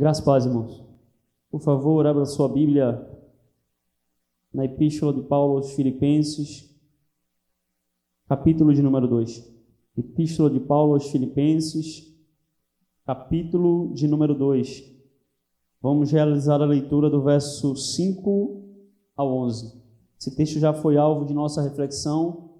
[0.00, 0.82] Graças paz, irmãos.
[1.50, 3.06] Por favor, abra sua Bíblia
[4.50, 6.74] na Epístola de Paulo aos Filipenses,
[8.26, 9.46] capítulo de número 2.
[9.98, 12.18] Epístola de Paulo aos Filipenses,
[13.04, 14.90] capítulo de número 2.
[15.82, 18.58] Vamos realizar a leitura do verso 5
[19.14, 19.82] ao 11.
[20.18, 22.52] Esse texto já foi alvo de nossa reflexão.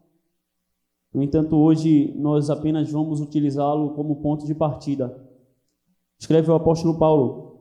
[1.11, 5.30] No entanto, hoje nós apenas vamos utilizá-lo como ponto de partida
[6.21, 7.61] Escreve o apóstolo Paulo: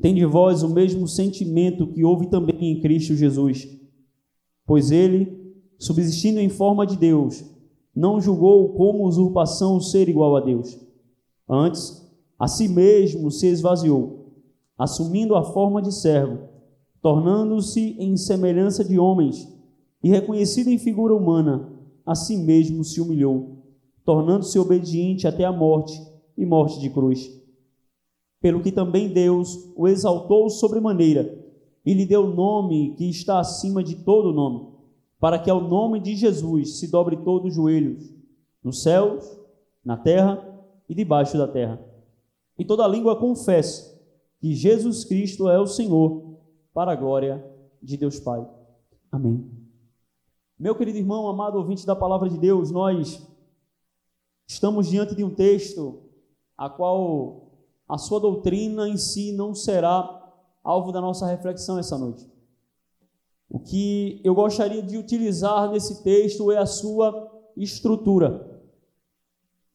[0.00, 3.68] Tem de vós o mesmo sentimento que houve também em Cristo Jesus,
[4.66, 7.44] pois ele, subsistindo em forma de Deus,
[7.94, 10.78] não julgou como usurpação o ser igual a Deus.
[11.46, 12.02] Antes,
[12.38, 14.32] a si mesmo se esvaziou,
[14.78, 16.48] assumindo a forma de servo,
[17.02, 19.46] tornando-se em semelhança de homens,
[20.02, 21.72] e reconhecido em figura humana,
[22.06, 23.58] a si mesmo se humilhou,
[24.04, 27.28] tornando-se obediente até a morte e morte de cruz.
[28.40, 31.44] Pelo que também Deus o exaltou sobremaneira
[31.84, 34.68] e lhe deu o nome que está acima de todo nome,
[35.18, 38.14] para que ao nome de Jesus se dobre todos os joelhos,
[38.62, 39.24] nos céus,
[39.84, 40.40] na terra
[40.88, 41.84] e debaixo da terra.
[42.56, 43.98] E toda língua confesse
[44.40, 46.38] que Jesus Cristo é o Senhor,
[46.72, 47.44] para a glória
[47.82, 48.46] de Deus Pai.
[49.10, 49.50] Amém.
[50.56, 53.26] Meu querido irmão, amado ouvinte da palavra de Deus, nós
[54.46, 56.07] estamos diante de um texto
[56.58, 57.52] a qual
[57.88, 60.16] a sua doutrina em si não será
[60.64, 62.28] alvo da nossa reflexão essa noite.
[63.48, 68.46] O que eu gostaria de utilizar nesse texto é a sua estrutura.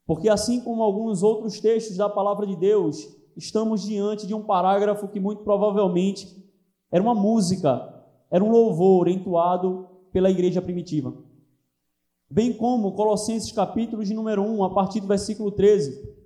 [0.05, 5.07] Porque assim como alguns outros textos da palavra de Deus, estamos diante de um parágrafo
[5.07, 6.43] que muito provavelmente
[6.91, 11.15] era uma música, era um louvor entoado pela igreja primitiva.
[12.29, 16.22] Bem como Colossenses capítulo de número 1, a partir do versículo 13,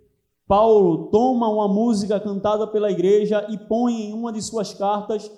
[0.48, 5.30] Paulo toma uma música cantada pela igreja e põe em uma de suas cartas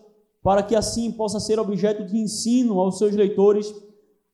[0.43, 3.73] para que assim possa ser objeto de ensino aos seus leitores.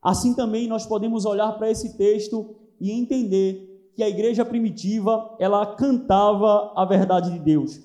[0.02, 5.66] Assim também nós podemos olhar para esse texto e entender que a igreja primitiva, ela
[5.66, 7.80] cantava a verdade de Deus.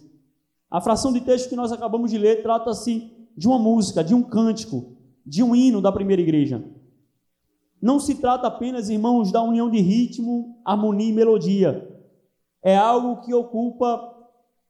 [0.69, 4.22] A fração de texto que nós acabamos de ler trata-se de uma música, de um
[4.22, 6.64] cântico, de um hino da primeira igreja.
[7.81, 11.89] Não se trata apenas, irmãos, da união de ritmo, harmonia e melodia
[12.62, 14.16] é algo que ocupa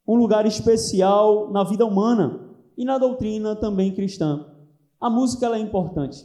[0.06, 4.46] um lugar especial na vida humana e na doutrina também cristã.
[5.00, 6.24] A música é importante.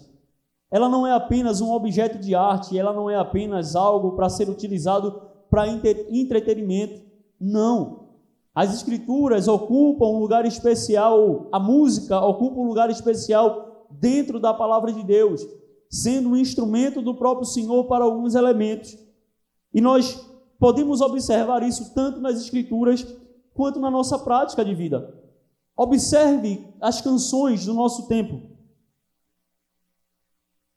[0.71, 4.49] Ela não é apenas um objeto de arte, ela não é apenas algo para ser
[4.49, 7.01] utilizado para entretenimento.
[7.39, 8.05] Não.
[8.53, 14.91] As escrituras ocupam um lugar especial, a música ocupa um lugar especial dentro da palavra
[14.91, 15.45] de Deus,
[15.89, 18.97] sendo um instrumento do próprio Senhor para alguns elementos.
[19.73, 20.24] E nós
[20.59, 23.05] Podemos observar isso tanto nas Escrituras
[23.53, 25.13] quanto na nossa prática de vida.
[25.75, 28.41] Observe as canções do nosso tempo.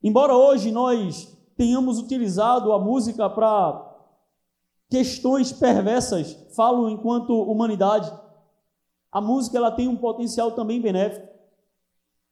[0.03, 3.85] Embora hoje nós tenhamos utilizado a música para
[4.89, 8.13] questões perversas, falo enquanto humanidade,
[9.11, 11.27] a música ela tem um potencial também benéfico.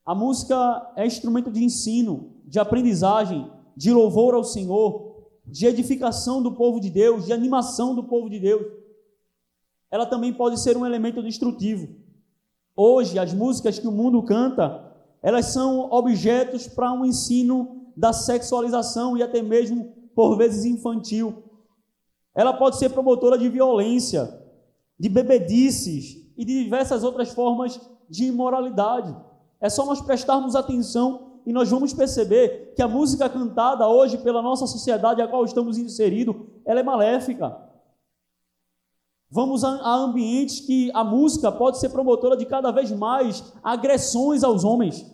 [0.05, 5.06] A música é instrumento de ensino, de aprendizagem, de louvor ao Senhor,
[5.47, 8.67] de edificação do povo de Deus, de animação do povo de Deus.
[9.91, 11.89] Ela também pode ser um elemento destrutivo.
[12.77, 19.17] Hoje, as músicas que o mundo canta, elas são objetos para um ensino da sexualização
[19.17, 21.43] e até mesmo, por vezes, infantil.
[22.35, 24.43] Ela pode ser promotora de violência,
[24.99, 27.81] de bebedices e de diversas outras formas
[28.11, 29.17] de imoralidade.
[29.61, 34.43] É só nós prestarmos atenção e nós vamos perceber que a música cantada hoje pela
[34.43, 36.35] nossa sociedade a qual estamos inseridos,
[36.65, 37.57] ela é maléfica.
[39.31, 44.43] Vamos a, a ambientes que a música pode ser promotora de cada vez mais agressões
[44.43, 45.07] aos homens.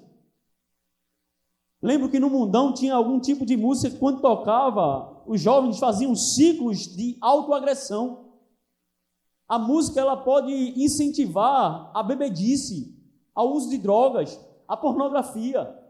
[1.83, 6.17] Lembro que no mundão tinha algum tipo de música que quando tocava, os jovens faziam
[6.17, 8.33] ciclos de autoagressão.
[9.47, 10.51] A música ela pode
[10.83, 12.97] incentivar a bebedice,
[13.35, 15.82] ao uso de drogas, a pornografia.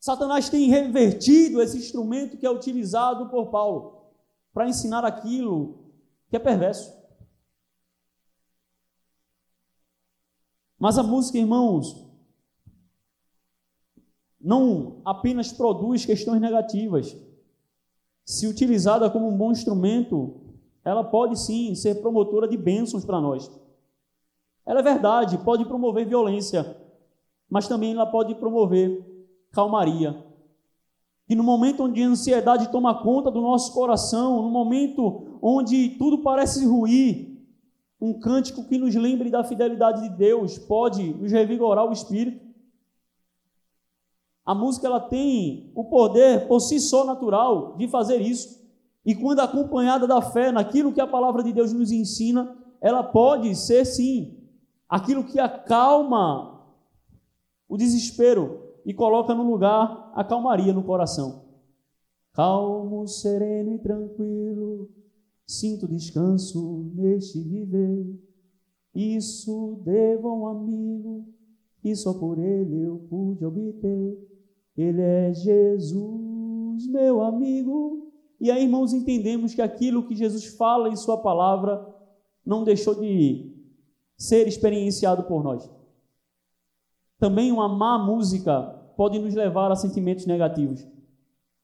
[0.00, 4.06] Satanás tem revertido esse instrumento que é utilizado por Paulo
[4.50, 5.84] para ensinar aquilo
[6.30, 6.98] que é perverso.
[10.78, 12.08] Mas a música, irmãos,
[14.40, 17.14] não apenas produz questões negativas.
[18.24, 20.40] Se utilizada como um bom instrumento,
[20.82, 23.50] ela pode sim ser promotora de bênçãos para nós.
[24.64, 26.74] Ela é verdade, pode promover violência,
[27.50, 29.09] mas também ela pode promover
[29.52, 30.24] calmaria.
[31.28, 36.18] E no momento onde a ansiedade toma conta do nosso coração, no momento onde tudo
[36.18, 37.38] parece ruir,
[38.00, 42.44] um cântico que nos lembre da fidelidade de Deus, pode nos revigorar o espírito.
[44.44, 48.58] A música ela tem o poder por si só natural de fazer isso.
[49.04, 53.54] E quando acompanhada da fé naquilo que a palavra de Deus nos ensina, ela pode
[53.54, 54.38] ser sim
[54.88, 56.60] aquilo que acalma
[57.68, 61.44] o desespero e coloca no lugar a calmaria no coração.
[62.32, 64.88] Calmo, sereno e tranquilo,
[65.46, 68.06] sinto descanso neste viver.
[68.94, 71.26] Isso devo a um amigo
[71.80, 74.18] que só por ele eu pude obter.
[74.76, 78.12] Ele é Jesus, meu amigo.
[78.40, 81.86] E aí, irmãos, entendemos que aquilo que Jesus fala em Sua palavra
[82.44, 83.54] não deixou de
[84.16, 85.70] ser experienciado por nós.
[87.20, 88.62] Também uma má música
[88.96, 90.84] pode nos levar a sentimentos negativos,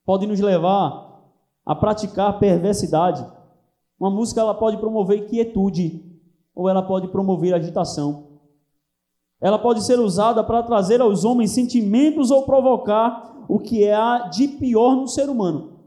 [0.04, 1.24] pode nos levar
[1.64, 3.26] a praticar perversidade.
[3.98, 6.04] Uma música ela pode promover quietude
[6.54, 8.38] ou ela pode promover agitação.
[9.40, 14.48] Ela pode ser usada para trazer aos homens sentimentos ou provocar o que há de
[14.48, 15.80] pior no ser humano,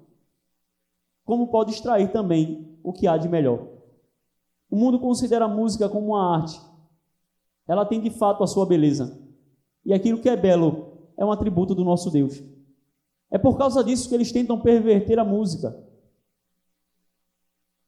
[1.24, 3.68] como pode extrair também o que há de melhor.
[4.70, 6.60] O mundo considera a música como uma arte.
[7.68, 9.29] Ela tem de fato a sua beleza.
[9.86, 12.42] E aquilo que é belo é um atributo do nosso Deus.
[13.32, 15.76] É por causa disso que eles tentam perverter a música.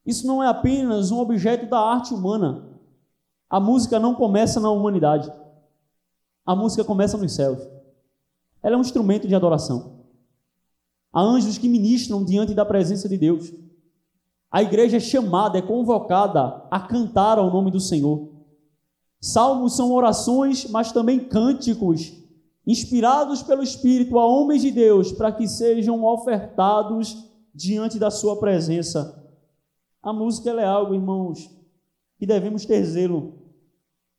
[0.04, 2.68] Isso não é apenas um objeto da arte humana.
[3.48, 5.32] A música não começa na humanidade.
[6.44, 7.60] A música começa nos céus.
[8.62, 10.00] Ela é um instrumento de adoração.
[11.12, 13.52] Há anjos que ministram diante da presença de Deus.
[14.50, 18.31] A igreja é chamada, é convocada a cantar ao nome do Senhor.
[19.22, 22.12] Salmos são orações, mas também cânticos,
[22.66, 29.24] inspirados pelo Espírito a homens de Deus, para que sejam ofertados diante da sua presença.
[30.02, 31.48] A música é algo, irmãos,
[32.18, 33.34] que devemos ter zelo,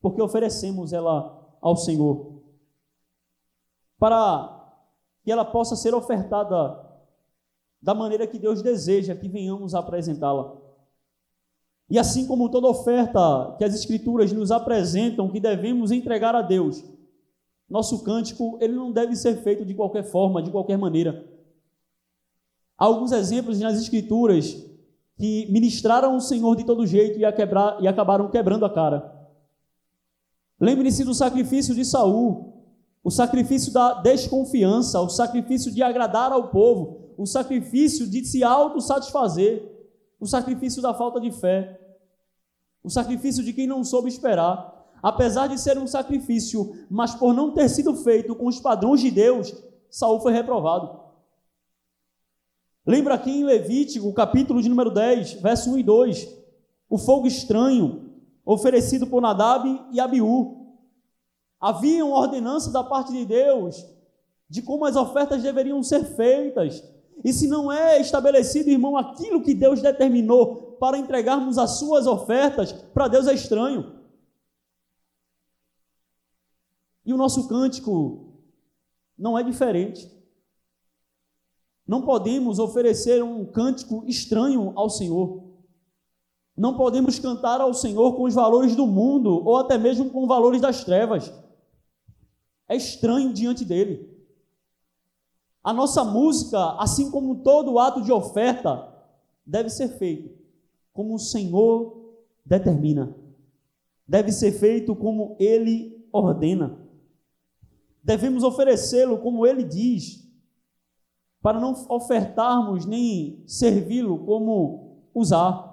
[0.00, 2.40] porque oferecemos ela ao Senhor.
[3.98, 4.72] Para
[5.22, 6.82] que ela possa ser ofertada
[7.82, 10.63] da maneira que Deus deseja que venhamos apresentá-la.
[11.94, 16.82] E assim como toda oferta que as Escrituras nos apresentam que devemos entregar a Deus,
[17.70, 21.24] nosso cântico ele não deve ser feito de qualquer forma, de qualquer maneira.
[22.76, 24.56] Há alguns exemplos nas Escrituras
[25.16, 29.28] que ministraram o Senhor de todo jeito e, quebrar, e acabaram quebrando a cara.
[30.58, 32.54] Lembre-se do sacrifício de Saul,
[33.04, 39.70] o sacrifício da desconfiança, o sacrifício de agradar ao povo, o sacrifício de se autossatisfazer,
[40.18, 41.82] o sacrifício da falta de fé,
[42.84, 44.72] o sacrifício de quem não soube esperar.
[45.02, 49.10] Apesar de ser um sacrifício, mas por não ter sido feito com os padrões de
[49.10, 49.54] Deus,
[49.90, 51.00] Saul foi reprovado.
[52.86, 56.28] Lembra aqui em Levítico, capítulo de número 10, verso 1 e 2,
[56.88, 58.12] o fogo estranho
[58.44, 60.76] oferecido por Nadab e Abiú.
[61.58, 63.82] Havia uma ordenança da parte de Deus
[64.48, 66.84] de como as ofertas deveriam ser feitas,
[67.22, 72.72] e se não é estabelecido, irmão, aquilo que Deus determinou para entregarmos as suas ofertas,
[72.72, 74.00] para Deus é estranho.
[77.04, 78.34] E o nosso cântico
[79.16, 80.10] não é diferente.
[81.86, 85.44] Não podemos oferecer um cântico estranho ao Senhor.
[86.56, 90.60] Não podemos cantar ao Senhor com os valores do mundo ou até mesmo com valores
[90.60, 91.32] das trevas.
[92.68, 94.13] É estranho diante dele.
[95.64, 98.94] A nossa música, assim como todo ato de oferta,
[99.46, 100.30] deve ser feito
[100.92, 103.16] como o Senhor determina.
[104.06, 106.78] Deve ser feito como Ele ordena.
[108.02, 110.22] Devemos oferecê-lo como Ele diz,
[111.40, 115.72] para não ofertarmos nem servi-lo como usar.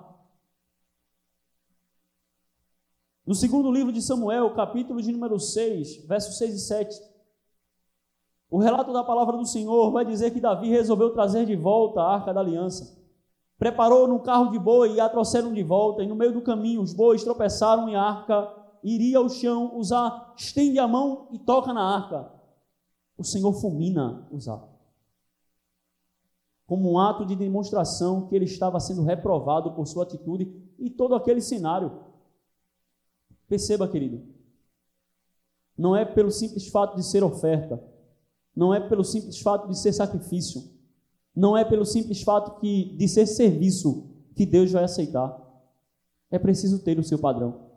[3.26, 7.11] No segundo livro de Samuel, capítulo de número 6, versos 6 e 7,
[8.52, 12.16] o relato da palavra do Senhor vai dizer que Davi resolveu trazer de volta a
[12.16, 13.00] arca da aliança.
[13.58, 16.82] Preparou no carro de boi e a trouxeram de volta, e no meio do caminho
[16.82, 18.54] os bois tropeçaram e a arca
[18.84, 22.30] iria ao chão, usar, estende a mão e toca na arca.
[23.18, 24.62] O Senhor fulmina usar.
[26.68, 31.16] Como um ato de demonstração que ele estava sendo reprovado por sua atitude e todo
[31.16, 32.00] aquele cenário.
[33.48, 34.22] Perceba, querido,
[35.78, 37.91] não é pelo simples fato de ser oferta,
[38.56, 40.62] não é pelo simples fato de ser sacrifício,
[41.36, 45.40] não é pelo simples fato que, de ser serviço que Deus vai aceitar.
[46.30, 47.72] É preciso ter o seu padrão.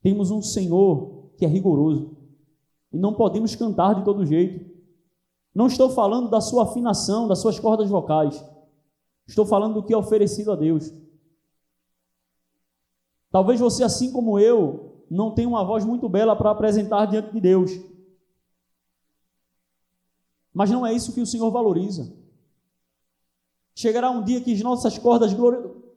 [0.00, 2.16] Temos um Senhor que é rigoroso
[2.92, 4.68] e não podemos cantar de todo jeito.
[5.54, 8.44] Não estou falando da sua afinação, das suas cordas vocais.
[9.26, 10.92] Estou falando do que é oferecido a Deus.
[13.30, 17.40] Talvez você, assim como eu, não tenha uma voz muito bela para apresentar diante de
[17.40, 17.72] Deus.
[20.52, 22.12] Mas não é isso que o Senhor valoriza.
[23.74, 25.32] Chegará um dia que nossas cordas,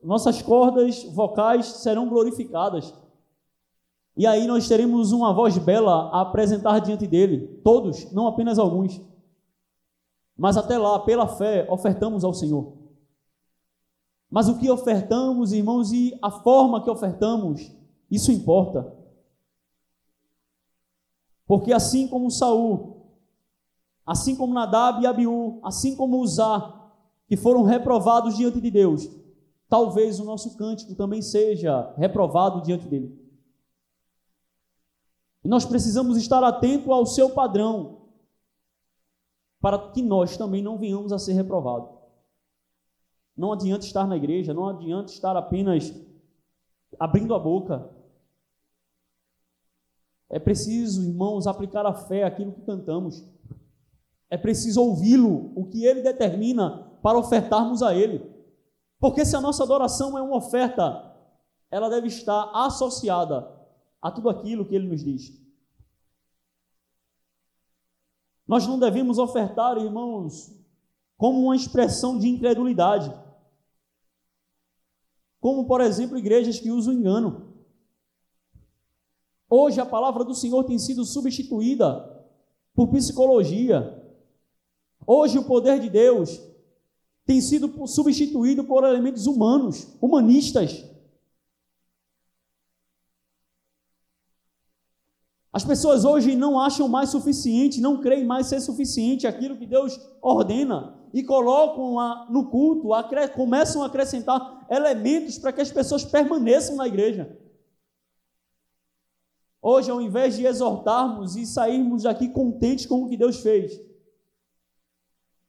[0.03, 2.93] nossas cordas vocais serão glorificadas.
[4.15, 9.01] E aí nós teremos uma voz bela a apresentar diante dele, todos, não apenas alguns.
[10.38, 12.74] Mas até lá, pela fé, ofertamos ao Senhor.
[14.29, 17.72] Mas o que ofertamos, irmãos, e a forma que ofertamos,
[18.10, 18.96] isso importa.
[21.46, 23.00] Porque assim como Saul,
[24.12, 26.91] assim como Nadab e Abiú, assim como Uzá,
[27.30, 29.10] que foram reprovados diante de Deus,
[29.70, 33.18] talvez o nosso cântico também seja reprovado diante dele.
[35.46, 38.01] E nós precisamos estar atento ao seu padrão,
[39.62, 41.89] para que nós também não venhamos a ser reprovados.
[43.38, 45.89] Não adianta estar na igreja, não adianta estar apenas
[47.00, 47.89] abrindo a boca.
[50.30, 53.25] É preciso, irmãos, aplicar a fé àquilo que cantamos.
[54.31, 58.25] É preciso ouvi-lo, o que ele determina para ofertarmos a ele.
[58.97, 61.13] Porque se a nossa adoração é uma oferta,
[61.69, 63.51] ela deve estar associada
[64.01, 65.39] a tudo aquilo que ele nos diz.
[68.47, 70.51] Nós não devemos ofertar, irmãos,
[71.17, 73.13] como uma expressão de incredulidade.
[75.39, 77.53] Como, por exemplo, igrejas que usam engano.
[79.50, 82.25] Hoje a palavra do Senhor tem sido substituída
[82.73, 84.00] por psicologia.
[85.05, 86.39] Hoje o poder de Deus
[87.25, 90.84] tem sido substituído por elementos humanos, humanistas.
[95.53, 100.00] As pessoas hoje não acham mais suficiente, não creem mais ser suficiente aquilo que Deus
[100.22, 101.96] ordena e colocam
[102.29, 102.88] no culto,
[103.36, 107.38] começam a acrescentar elementos para que as pessoas permaneçam na igreja.
[109.62, 113.79] Hoje, ao invés de exortarmos e sairmos daqui contentes com o que Deus fez,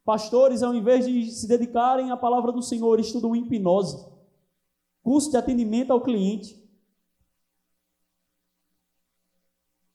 [0.05, 4.05] pastores, ao invés de se dedicarem à palavra do Senhor, estudam hipnose,
[5.03, 6.63] curso de atendimento ao cliente,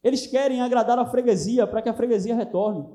[0.07, 2.87] Eles querem agradar a freguesia para que a freguesia retorne.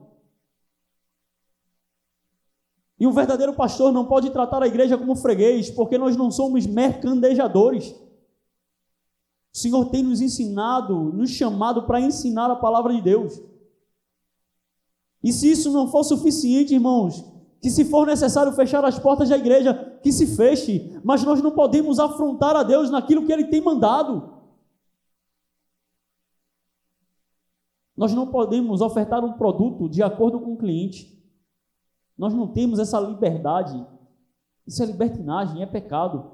[2.99, 6.67] E um verdadeiro pastor não pode tratar a igreja como freguês, porque nós não somos
[6.67, 7.91] mercandejadores.
[9.55, 13.39] O Senhor tem nos ensinado, nos chamado para ensinar a palavra de Deus.
[15.23, 17.25] E se isso não for suficiente, irmãos,
[17.61, 21.53] que se for necessário fechar as portas da igreja, que se feche, mas nós não
[21.53, 24.33] podemos afrontar a Deus naquilo que Ele tem mandado.
[27.97, 31.23] Nós não podemos ofertar um produto de acordo com o cliente.
[32.19, 33.87] Nós não temos essa liberdade.
[34.67, 36.33] Isso é libertinagem, é pecado.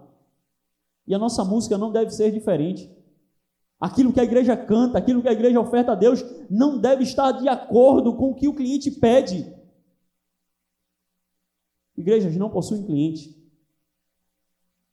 [1.07, 2.91] E a nossa música não deve ser diferente.
[3.81, 7.33] Aquilo que a igreja canta, aquilo que a igreja oferta a Deus, não deve estar
[7.33, 9.55] de acordo com o que o cliente pede.
[11.97, 13.37] Igrejas não possuem cliente.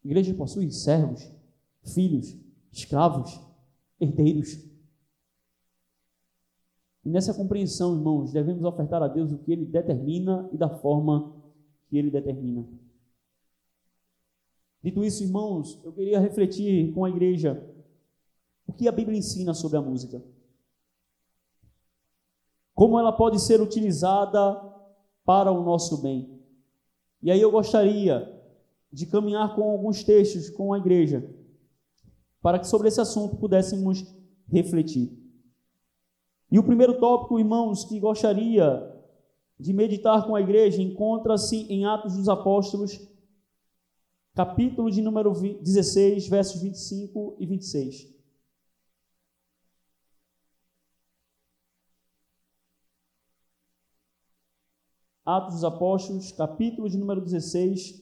[0.04, 1.28] Igrejas possuem servos,
[1.84, 2.38] filhos,
[2.72, 3.40] escravos,
[4.00, 4.54] herdeiros.
[7.04, 11.36] E nessa compreensão, irmãos, devemos ofertar a Deus o que Ele determina e da forma
[11.88, 12.68] que Ele determina.
[14.84, 17.75] Dito isso, irmãos, eu queria refletir com a igreja
[18.68, 20.24] o que a Bíblia ensina sobre a música.
[22.74, 24.62] Como ela pode ser utilizada
[25.24, 26.40] para o nosso bem.
[27.22, 28.32] E aí eu gostaria
[28.92, 31.28] de caminhar com alguns textos com a igreja,
[32.42, 34.06] para que sobre esse assunto pudéssemos
[34.48, 35.12] refletir.
[36.52, 38.94] E o primeiro tópico, irmãos, que gostaria
[39.60, 43.00] de meditar com a igreja encontra-se em Atos dos Apóstolos,
[44.34, 48.15] capítulo de número 16, versos 25 e 26.
[55.26, 58.00] Atos dos Apóstolos, capítulo de número 16,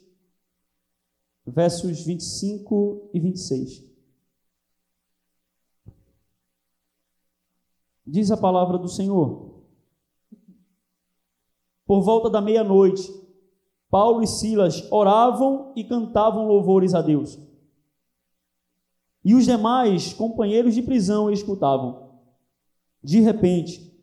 [1.48, 3.82] versos 25 e 26.
[8.06, 9.63] Diz a palavra do Senhor.
[11.86, 13.10] Por volta da meia-noite,
[13.89, 17.39] Paulo e Silas oravam e cantavam louvores a Deus.
[19.24, 22.20] E os demais companheiros de prisão escutavam.
[23.01, 23.98] De repente,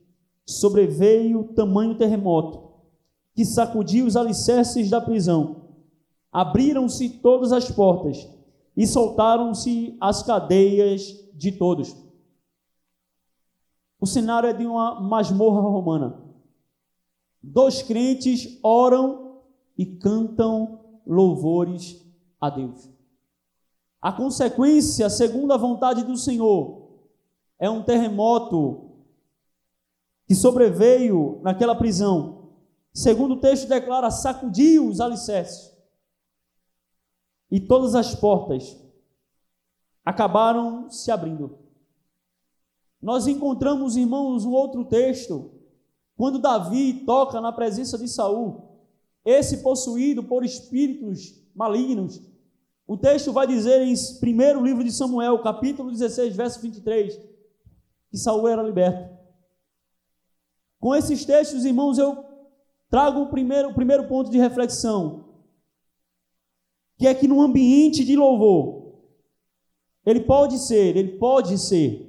[0.47, 2.70] sobreveio tamanho terremoto
[3.35, 5.69] que sacudiu os alicerces da prisão.
[6.33, 8.29] Abriram-se todas as portas
[8.77, 11.97] e soltaram-se as cadeias de todos.
[14.01, 16.23] O cenário é de uma masmorra romana.
[17.43, 19.41] Dois crentes oram
[19.77, 22.05] e cantam louvores
[22.41, 22.89] a Deus.
[24.01, 26.89] A consequência, segundo a vontade do Senhor,
[27.59, 28.91] é um terremoto
[30.27, 32.40] que sobreveio naquela prisão.
[32.93, 35.71] Segundo o texto declara, sacudiu os alicerces.
[37.51, 38.77] E todas as portas
[40.05, 41.59] acabaram se abrindo.
[43.01, 45.53] Nós encontramos, irmãos, um outro texto,
[46.17, 48.69] quando Davi toca na presença de Saul,
[49.25, 52.21] esse possuído por espíritos malignos.
[52.87, 57.17] O texto vai dizer em primeiro livro de Samuel, capítulo 16, verso 23,
[58.11, 59.19] que Saul era liberto.
[60.79, 62.30] Com esses textos, irmãos, eu
[62.91, 65.31] trago o primeiro, o primeiro ponto de reflexão,
[66.99, 69.01] que é que no ambiente de louvor,
[70.05, 72.07] ele pode ser, ele pode ser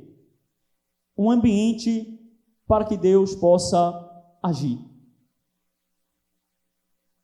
[1.17, 2.19] um ambiente
[2.67, 3.79] para que Deus possa
[4.41, 4.79] agir.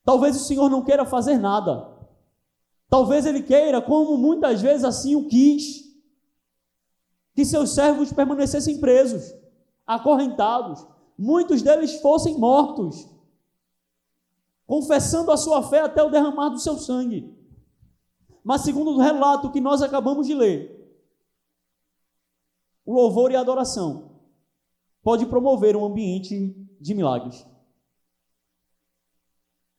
[0.03, 1.97] Talvez o Senhor não queira fazer nada.
[2.89, 5.83] Talvez ele queira, como muitas vezes assim o quis,
[7.35, 9.33] que seus servos permanecessem presos,
[9.85, 10.85] acorrentados,
[11.17, 13.07] muitos deles fossem mortos,
[14.67, 17.33] confessando a sua fé até o derramar do seu sangue.
[18.43, 20.77] Mas, segundo o relato que nós acabamos de ler,
[22.85, 24.21] o louvor e a adoração
[25.01, 27.47] pode promover um ambiente de milagres.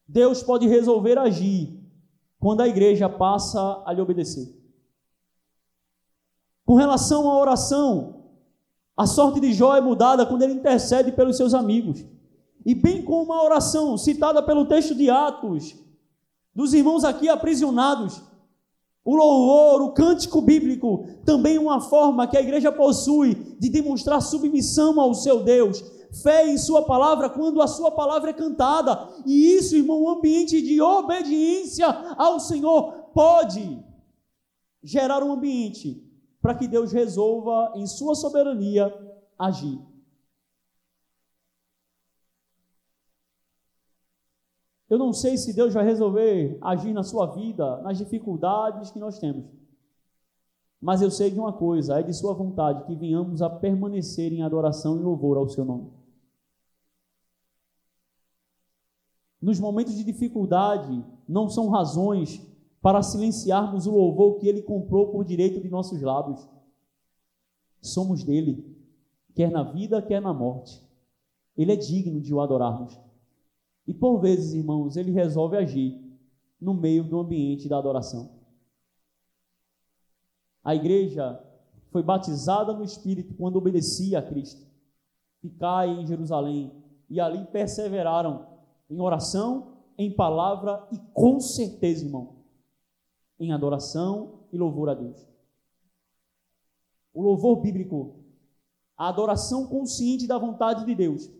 [0.06, 1.78] Deus pode resolver agir
[2.38, 4.56] quando a igreja passa a lhe obedecer.
[6.64, 8.24] Com relação à oração,
[8.96, 12.04] a sorte de Jó é mudada quando ele intercede pelos seus amigos.
[12.64, 15.76] E bem como a oração citada pelo texto de Atos,
[16.54, 18.20] dos irmãos aqui aprisionados,
[19.04, 25.00] o louvor, o cântico bíblico, também uma forma que a igreja possui de demonstrar submissão
[25.00, 25.82] ao seu Deus,
[26.22, 29.08] fé em Sua palavra quando a Sua palavra é cantada.
[29.24, 31.86] E isso, irmão, um ambiente de obediência
[32.18, 33.82] ao Senhor pode
[34.82, 36.04] gerar um ambiente
[36.40, 38.92] para que Deus resolva, em Sua soberania,
[39.38, 39.78] agir.
[44.88, 49.18] Eu não sei se Deus vai resolver agir na sua vida, nas dificuldades que nós
[49.18, 49.44] temos.
[50.80, 54.42] Mas eu sei de uma coisa: é de Sua vontade que venhamos a permanecer em
[54.42, 55.90] adoração e louvor ao Seu nome.
[59.40, 62.40] Nos momentos de dificuldade, não são razões
[62.80, 66.48] para silenciarmos o louvor que Ele comprou por direito de nossos lábios.
[67.80, 68.64] Somos dele,
[69.34, 70.82] quer na vida, quer na morte.
[71.56, 72.98] Ele é digno de o adorarmos.
[73.88, 75.98] E por vezes, irmãos, ele resolve agir
[76.60, 78.38] no meio do ambiente da adoração.
[80.62, 81.42] A igreja
[81.90, 84.62] foi batizada no Espírito quando obedecia a Cristo.
[85.40, 86.70] Ficai em Jerusalém
[87.08, 88.46] e ali perseveraram
[88.90, 92.44] em oração, em palavra e com certeza, irmão,
[93.40, 95.26] em adoração e louvor a Deus.
[97.14, 98.16] O louvor bíblico,
[98.98, 101.30] a adoração consciente da vontade de Deus,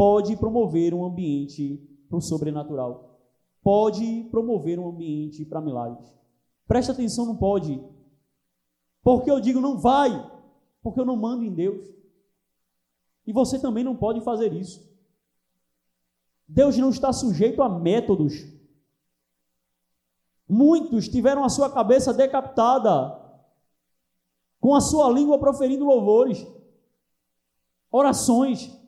[0.00, 3.20] pode promover um ambiente para o sobrenatural,
[3.62, 6.10] pode promover um ambiente para milagres.
[6.66, 7.78] Preste atenção, não pode.
[9.02, 10.08] Porque eu digo não vai,
[10.82, 11.86] porque eu não mando em Deus.
[13.26, 14.90] E você também não pode fazer isso.
[16.48, 18.32] Deus não está sujeito a métodos.
[20.48, 23.20] Muitos tiveram a sua cabeça decapitada,
[24.58, 26.46] com a sua língua proferindo louvores,
[27.90, 28.79] orações,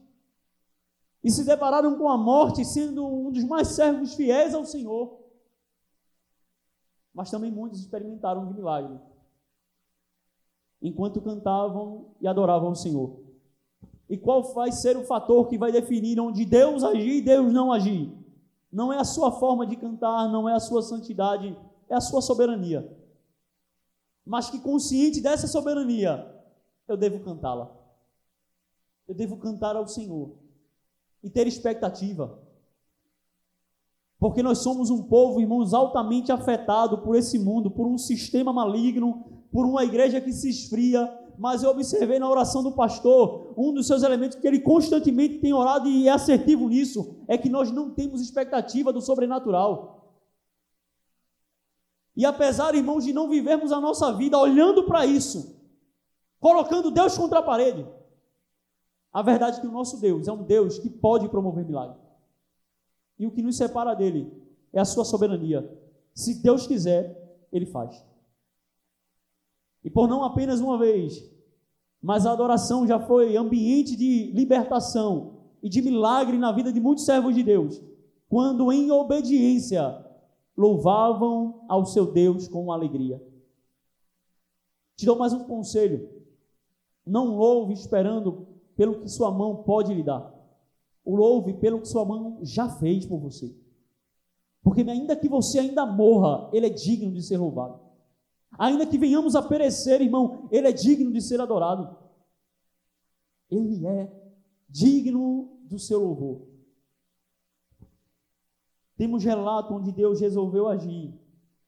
[1.23, 5.21] e se depararam com a morte sendo um dos mais servos fiéis ao Senhor.
[7.15, 8.99] Mas também muitos experimentaram de milagre,
[10.81, 13.21] enquanto cantavam e adoravam o Senhor.
[14.09, 17.73] E qual vai ser o fator que vai definir onde Deus agir e Deus não
[17.73, 18.13] agir?
[18.71, 21.57] Não é a sua forma de cantar, não é a sua santidade,
[21.89, 22.99] é a sua soberania.
[24.25, 26.27] Mas que consciente dessa soberania,
[26.89, 27.71] eu devo cantá-la.
[29.07, 30.42] Eu devo cantar ao Senhor
[31.23, 32.39] e ter expectativa.
[34.19, 39.25] Porque nós somos um povo, irmãos, altamente afetado por esse mundo, por um sistema maligno,
[39.51, 41.13] por uma igreja que se esfria.
[41.37, 45.53] Mas eu observei na oração do pastor, um dos seus elementos que ele constantemente tem
[45.53, 50.03] orado e é assertivo nisso, é que nós não temos expectativa do sobrenatural.
[52.17, 55.61] E apesar, irmãos, de não vivermos a nossa vida olhando para isso,
[56.39, 57.87] colocando Deus contra a parede,
[59.13, 61.99] a verdade é que o nosso Deus é um Deus que pode promover milagre.
[63.19, 64.33] E o que nos separa dele
[64.73, 65.71] é a sua soberania.
[66.15, 68.03] Se Deus quiser, ele faz.
[69.85, 71.31] E por não apenas uma vez,
[72.01, 77.05] mas a adoração já foi ambiente de libertação e de milagre na vida de muitos
[77.05, 77.83] servos de Deus,
[78.29, 80.05] quando em obediência
[80.57, 83.23] louvavam ao seu Deus com alegria.
[84.97, 86.09] Te dou mais um conselho.
[87.07, 88.47] Não louve esperando
[88.77, 90.33] pelo que sua mão pode lhe dar.
[91.05, 93.55] O louve pelo que sua mão já fez por você.
[94.63, 97.81] Porque ainda que você ainda morra, ele é digno de ser louvado.
[98.59, 101.97] Ainda que venhamos a perecer, irmão, ele é digno de ser adorado.
[103.51, 104.13] Ele é
[104.69, 106.47] digno do seu louvor.
[108.97, 111.13] Temos relato onde Deus resolveu agir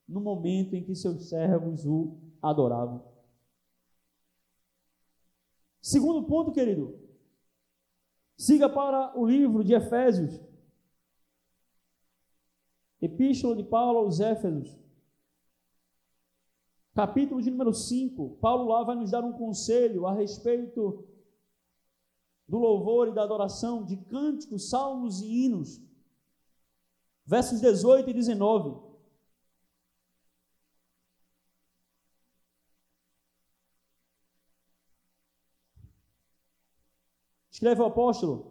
[0.07, 3.14] no momento em que seus servos o adoravam.
[5.85, 6.99] Segundo ponto, querido,
[8.39, 10.41] siga para o livro de Efésios,
[13.03, 14.75] Epístola de Paulo aos Éfesos,
[16.95, 18.39] capítulo de número 5.
[18.41, 21.07] Paulo lá vai nos dar um conselho a respeito
[22.49, 25.83] do louvor e da adoração, de cânticos, salmos e hinos
[27.27, 28.84] versos 18 e 19.
[37.65, 38.45] Escreve o apóstolo: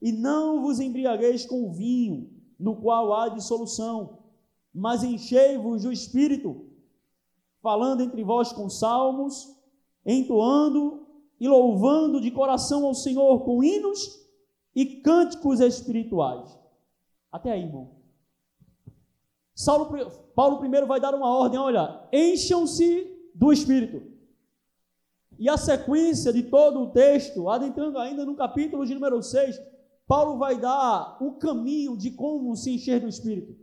[0.00, 4.20] E não vos embriagueis com vinho, no qual há dissolução,
[4.72, 6.66] mas enchei-vos do espírito,
[7.60, 9.52] falando entre vós com salmos,
[10.06, 11.04] entoando
[11.40, 14.24] e louvando de coração ao Senhor com hinos
[14.72, 16.56] e cânticos espirituais
[17.32, 17.90] até aí, irmão.
[19.52, 19.90] Saulo,
[20.36, 24.13] Paulo primeiro vai dar uma ordem, olha, encham-se do Espírito.
[25.38, 29.60] E a sequência de todo o texto, adentrando ainda no capítulo de número 6,
[30.06, 33.56] Paulo vai dar o caminho de como se encher do Espírito.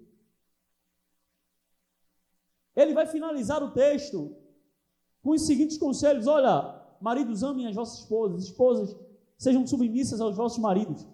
[2.75, 4.35] Ele vai finalizar o texto
[5.21, 8.95] com os seguintes conselhos: olha, maridos, amem as vossas esposas, esposas,
[9.37, 11.05] sejam submissas aos vossos maridos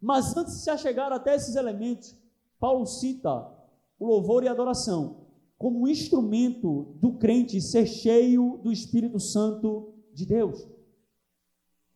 [0.00, 2.16] mas antes de se chegar até esses elementos,
[2.58, 3.50] Paulo cita
[3.98, 9.92] o louvor e a adoração como um instrumento do crente ser cheio do Espírito Santo
[10.18, 10.66] de Deus.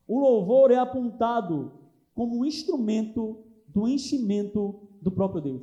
[0.07, 1.71] O louvor é apontado
[2.15, 5.61] como um instrumento do enchimento do próprio Deus.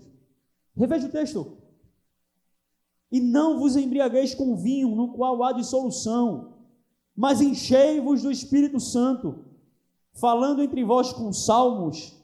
[0.77, 1.57] Reveja o texto.
[3.11, 6.55] E não vos embriagueis com vinho, no qual há dissolução,
[7.17, 9.45] mas enchei-vos do Espírito Santo,
[10.13, 12.17] falando entre vós com salmos,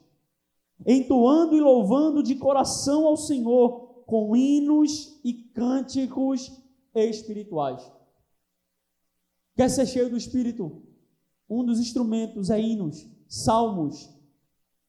[0.85, 6.51] entoando e louvando de coração ao Senhor com hinos e cânticos
[6.95, 7.96] espirituais.
[9.57, 10.83] Quer ser cheio do Espírito?
[11.49, 14.09] Um dos instrumentos é hinos, salmos,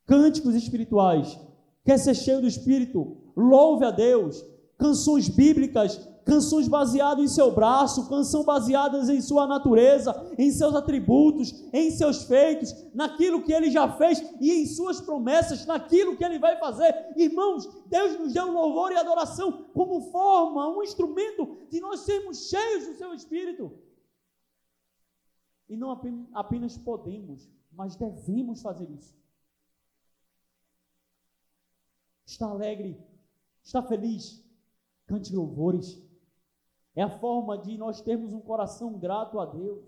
[0.06, 1.36] cânticos espirituais.
[1.84, 3.16] Quer ser cheio do Espírito?
[3.34, 4.44] Louve a Deus.
[4.76, 11.64] Canções bíblicas canções baseadas em seu braço, canções baseadas em sua natureza, em seus atributos,
[11.72, 16.38] em seus feitos, naquilo que ele já fez e em suas promessas, naquilo que ele
[16.38, 16.94] vai fazer.
[17.16, 22.88] Irmãos, Deus nos deu louvor e adoração como forma, um instrumento de nós sermos cheios
[22.88, 23.72] do seu espírito.
[25.68, 25.90] E não
[26.34, 29.16] apenas podemos, mas devemos fazer isso.
[32.24, 32.98] Está alegre,
[33.62, 34.44] está feliz,
[35.06, 36.08] cante louvores
[36.98, 39.84] é a forma de nós termos um coração grato a Deus.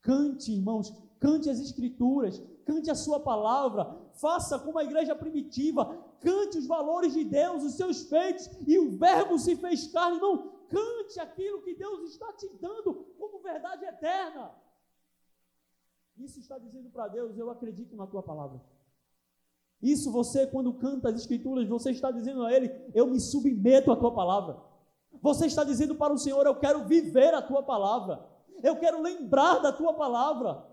[0.00, 5.84] Cante, irmãos, cante as Escrituras, cante a Sua palavra, faça como a igreja primitiva,
[6.20, 10.20] cante os valores de Deus, os seus feitos, e o Verbo se fez carne.
[10.20, 14.54] Não, cante aquilo que Deus está te dando como verdade eterna.
[16.18, 18.60] Isso está dizendo para Deus: eu acredito na tua palavra.
[19.82, 23.96] Isso você, quando canta as Escrituras, você está dizendo a Ele: eu me submeto à
[23.96, 24.60] tua palavra.
[25.20, 28.26] Você está dizendo para o Senhor: Eu quero viver a tua palavra,
[28.62, 30.66] eu quero lembrar da tua palavra.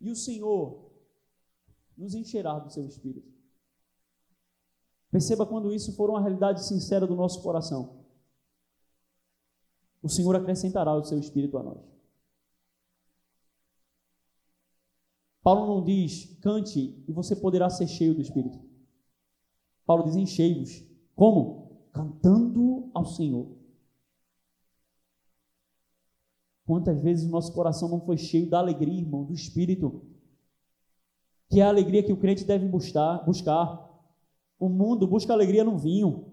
[0.00, 0.90] E o Senhor
[1.96, 3.30] nos encherá do seu espírito.
[5.10, 8.06] Perceba quando isso for uma realidade sincera do nosso coração.
[10.02, 11.99] O Senhor acrescentará o seu espírito a nós.
[15.42, 18.58] Paulo não diz, cante e você poderá ser cheio do espírito.
[19.86, 20.84] Paulo diz, enchei-vos.
[21.16, 21.60] Como?
[21.92, 23.46] cantando ao Senhor.
[26.66, 30.02] Quantas vezes o nosso coração não foi cheio da alegria, irmão, do Espírito,
[31.48, 33.24] que é a alegria que o crente deve buscar.
[33.24, 33.88] buscar.
[34.58, 36.26] O mundo busca alegria no vinho.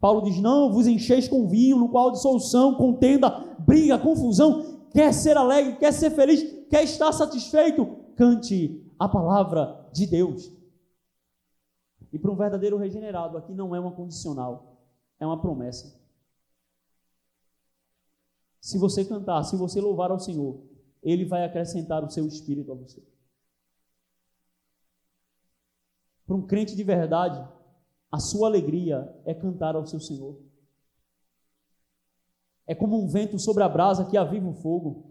[0.00, 4.88] Paulo diz: Não vos encheis com vinho, no qual dissolução, contenda, briga, confusão.
[4.90, 8.05] Quer ser alegre, quer ser feliz, quer estar satisfeito?
[8.16, 10.52] Cante a palavra de Deus.
[12.12, 14.76] E para um verdadeiro regenerado, aqui não é uma condicional
[15.18, 15.98] é uma promessa.
[18.60, 20.60] Se você cantar, se você louvar ao Senhor,
[21.02, 23.02] Ele vai acrescentar o seu espírito a você.
[26.26, 27.40] Para um crente de verdade,
[28.10, 30.40] a sua alegria é cantar ao seu Senhor.
[32.66, 35.05] É como um vento sobre a brasa que aviva o fogo.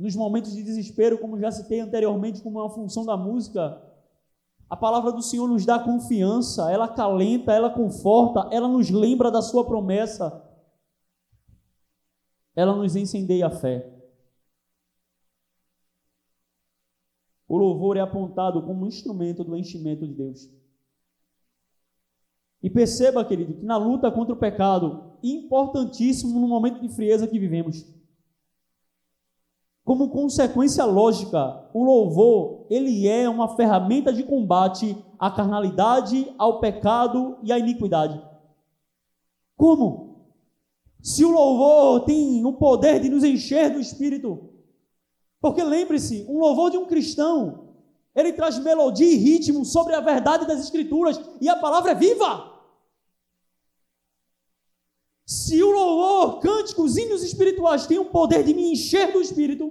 [0.00, 3.82] Nos momentos de desespero, como já citei anteriormente, como uma função da música,
[4.68, 9.42] a palavra do Senhor nos dá confiança, ela acalenta, ela conforta, ela nos lembra da
[9.42, 10.42] sua promessa.
[12.56, 13.92] Ela nos incendeia a fé.
[17.46, 20.48] O louvor é apontado como um instrumento do enchimento de Deus.
[22.62, 27.38] E perceba, querido, que na luta contra o pecado, importantíssimo no momento de frieza que
[27.38, 27.99] vivemos,
[29.90, 37.38] como consequência lógica, o louvor, ele é uma ferramenta de combate à carnalidade, ao pecado
[37.42, 38.22] e à iniquidade.
[39.56, 40.28] Como?
[41.02, 44.50] Se o louvor tem o poder de nos encher do Espírito,
[45.40, 47.70] porque lembre-se, um louvor de um cristão,
[48.14, 52.48] ele traz melodia e ritmo sobre a verdade das Escrituras, e a palavra é viva.
[55.30, 59.70] Se o louvor, cânticos, hinos espirituais têm o poder de me encher do Espírito,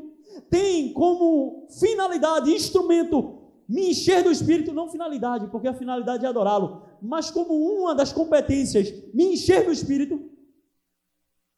[0.49, 6.83] tem como finalidade, instrumento, me encher do Espírito, não finalidade, porque a finalidade é adorá-lo,
[7.01, 10.31] mas como uma das competências, me encher do Espírito,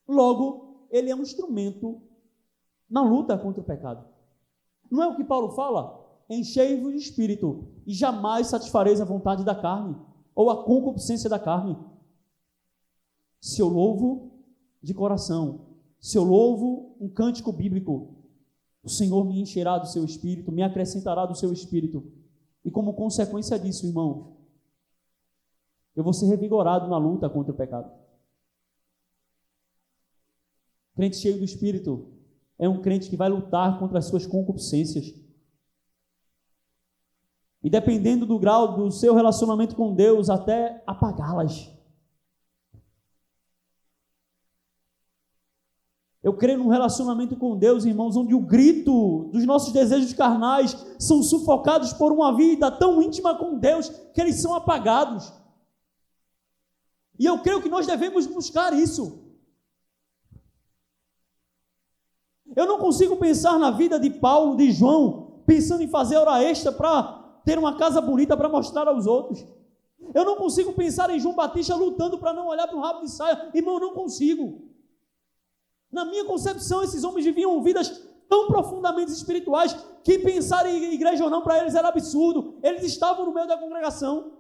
[0.08, 2.02] logo, ele é um instrumento
[2.90, 4.04] na luta contra o pecado.
[4.90, 6.04] Não é o que Paulo fala?
[6.28, 9.96] Enchei-vos de espírito e jamais satisfareis a vontade da carne
[10.34, 11.78] ou a concupiscência da carne.
[13.42, 14.32] Se eu louvo
[14.82, 15.66] de coração,
[16.00, 18.16] se eu louvo um cântico bíblico,
[18.84, 22.04] o Senhor me encherá do seu espírito, me acrescentará do seu espírito.
[22.64, 24.32] E como consequência disso, irmãos,
[25.96, 27.92] eu vou ser revigorado na luta contra o pecado.
[30.96, 32.12] Crente cheio do espírito
[32.60, 35.16] é um crente que vai lutar contra as suas concupiscências.
[37.64, 41.81] E dependendo do grau do seu relacionamento com Deus, até apagá-las.
[46.24, 51.24] Eu creio num relacionamento com Deus, irmãos, onde o grito dos nossos desejos carnais são
[51.24, 55.34] sufocados por uma vida tão íntima com Deus que eles são apagados.
[57.18, 59.20] E eu creio que nós devemos buscar isso.
[62.56, 66.72] Eu não consigo pensar na vida de Paulo, de João, pensando em fazer hora extra
[66.72, 69.44] para ter uma casa bonita para mostrar aos outros.
[70.14, 73.10] Eu não consigo pensar em João Batista lutando para não olhar para o rabo de
[73.10, 73.50] saia.
[73.54, 74.71] Irmão, eu não consigo.
[75.92, 77.90] Na minha concepção, esses homens viviam vidas
[78.30, 79.74] tão profundamente espirituais
[80.04, 82.58] que pensar em igreja ou não para eles era absurdo.
[82.64, 84.38] Eles estavam no meio da congregação.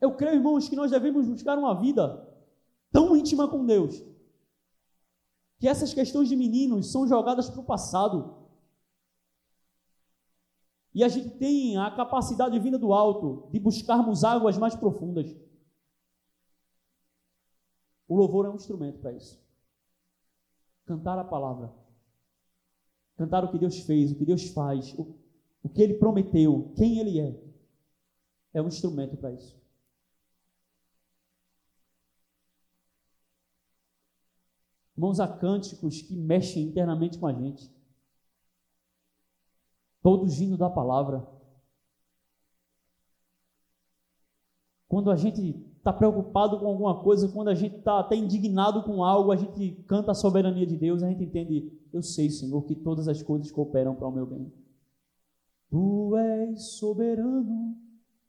[0.00, 2.28] Eu creio, irmãos, que nós devemos buscar uma vida
[2.90, 4.02] tão íntima com Deus,
[5.60, 8.36] que essas questões de meninos são jogadas para o passado.
[10.92, 15.32] E a gente tem a capacidade vinda do alto de buscarmos águas mais profundas.
[18.08, 19.40] O louvor é um instrumento para isso.
[20.84, 21.72] Cantar a palavra.
[23.16, 25.16] Cantar o que Deus fez, o que Deus faz, o,
[25.62, 27.40] o que Ele prometeu, quem Ele é.
[28.54, 29.62] É um instrumento para isso.
[34.96, 37.70] Irmãos, há cânticos que mexem internamente com a gente.
[40.02, 41.26] Todos vindo da palavra.
[44.88, 49.02] Quando a gente está preocupado com alguma coisa, quando a gente está até indignado com
[49.02, 52.76] algo, a gente canta a soberania de Deus, a gente entende, eu sei, Senhor, que
[52.76, 54.52] todas as coisas cooperam para o meu bem.
[55.68, 57.76] Tu és soberano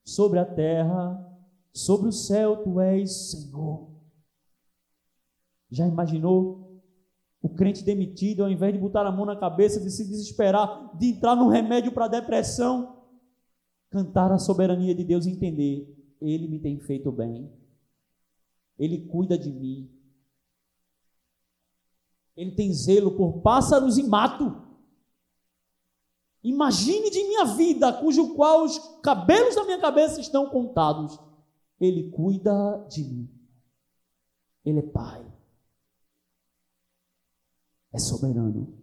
[0.04, 1.32] sobre a terra,
[1.72, 3.88] sobre o céu, tu és Senhor.
[5.70, 6.82] Já imaginou?
[7.40, 11.10] O crente demitido, ao invés de botar a mão na cabeça, de se desesperar, de
[11.12, 13.04] entrar num remédio para depressão,
[13.92, 17.52] cantar a soberania de Deus e entender: Ele me tem feito bem,
[18.78, 19.90] Ele cuida de mim,
[22.36, 24.62] Ele tem zelo por pássaros e mato.
[26.44, 31.18] Imagine de minha vida, cujo qual os cabelos da minha cabeça estão contados.
[31.80, 33.30] Ele cuida de mim.
[34.66, 35.34] Ele é Pai
[37.94, 38.74] é soberano.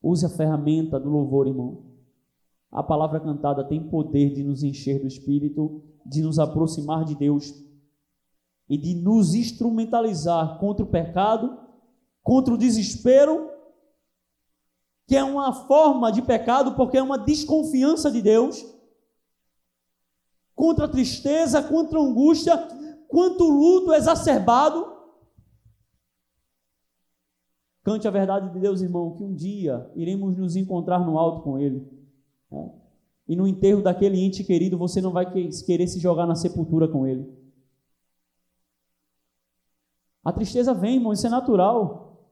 [0.00, 1.87] Use a ferramenta do louvor, irmão.
[2.70, 7.54] A palavra cantada tem poder de nos encher do Espírito, de nos aproximar de Deus
[8.68, 11.58] e de nos instrumentalizar contra o pecado,
[12.22, 13.50] contra o desespero,
[15.06, 18.62] que é uma forma de pecado porque é uma desconfiança de Deus,
[20.54, 22.56] contra a tristeza, contra a angústia,
[23.08, 24.98] quanto luto exacerbado
[27.88, 31.58] Cante a verdade de Deus, irmão, que um dia iremos nos encontrar no alto com
[31.58, 31.88] Ele.
[32.50, 32.70] Né?
[33.28, 37.06] E no enterro daquele ente querido, você não vai querer se jogar na sepultura com
[37.06, 37.30] ele.
[40.24, 42.26] A tristeza vem, irmão, isso é natural.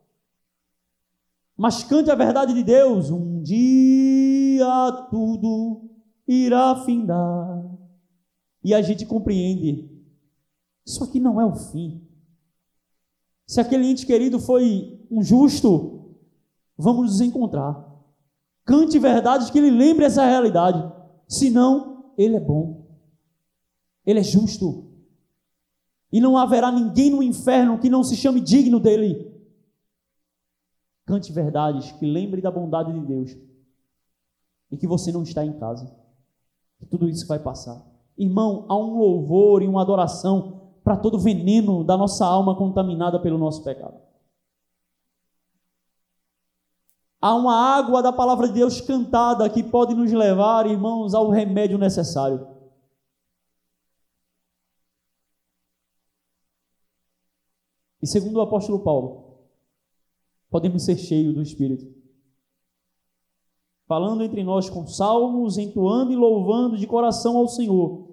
[1.56, 3.10] Mas cante a verdade de Deus.
[3.10, 5.88] Um dia tudo
[6.26, 7.64] irá findar.
[8.62, 9.90] E a gente compreende.
[10.84, 12.06] Isso aqui não é o fim.
[13.46, 16.16] Se aquele ente querido foi um justo,
[16.76, 17.85] vamos nos encontrar.
[18.66, 20.92] Cante verdades que ele lembre essa realidade.
[21.28, 22.84] Senão, ele é bom.
[24.04, 24.90] Ele é justo.
[26.12, 29.32] E não haverá ninguém no inferno que não se chame digno dele.
[31.04, 33.36] Cante verdades que lembre da bondade de Deus.
[34.72, 35.96] E que você não está em casa.
[36.80, 37.80] Que tudo isso vai passar.
[38.18, 43.20] Irmão, há um louvor e uma adoração para todo o veneno da nossa alma contaminada
[43.20, 44.05] pelo nosso pecado.
[47.20, 51.78] Há uma água da palavra de Deus cantada que pode nos levar, irmãos, ao remédio
[51.78, 52.46] necessário.
[58.02, 59.38] E segundo o apóstolo Paulo,
[60.50, 61.92] podemos ser cheios do Espírito.
[63.86, 68.08] Falando entre nós com salmos, entoando e louvando de coração ao Senhor,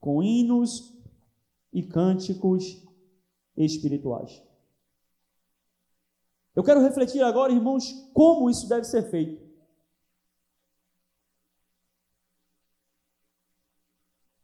[0.00, 0.94] com hinos
[1.72, 2.82] e cânticos
[3.56, 4.42] espirituais.
[6.58, 9.40] Eu quero refletir agora, irmãos, como isso deve ser feito.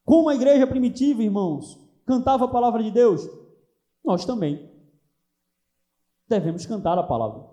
[0.05, 3.29] Como a igreja primitiva, irmãos, cantava a palavra de Deus,
[4.05, 4.71] nós também
[6.29, 7.51] devemos cantar a palavra.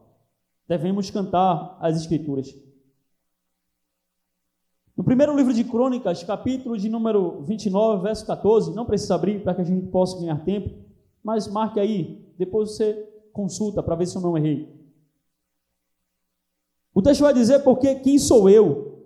[0.67, 2.55] Devemos cantar as Escrituras.
[4.95, 9.55] No primeiro livro de Crônicas, capítulo de número 29, verso 14, não precisa abrir para
[9.55, 10.69] que a gente possa ganhar tempo,
[11.23, 14.69] mas marque aí, depois você consulta para ver se eu não errei.
[16.93, 19.05] O texto vai dizer porque quem sou eu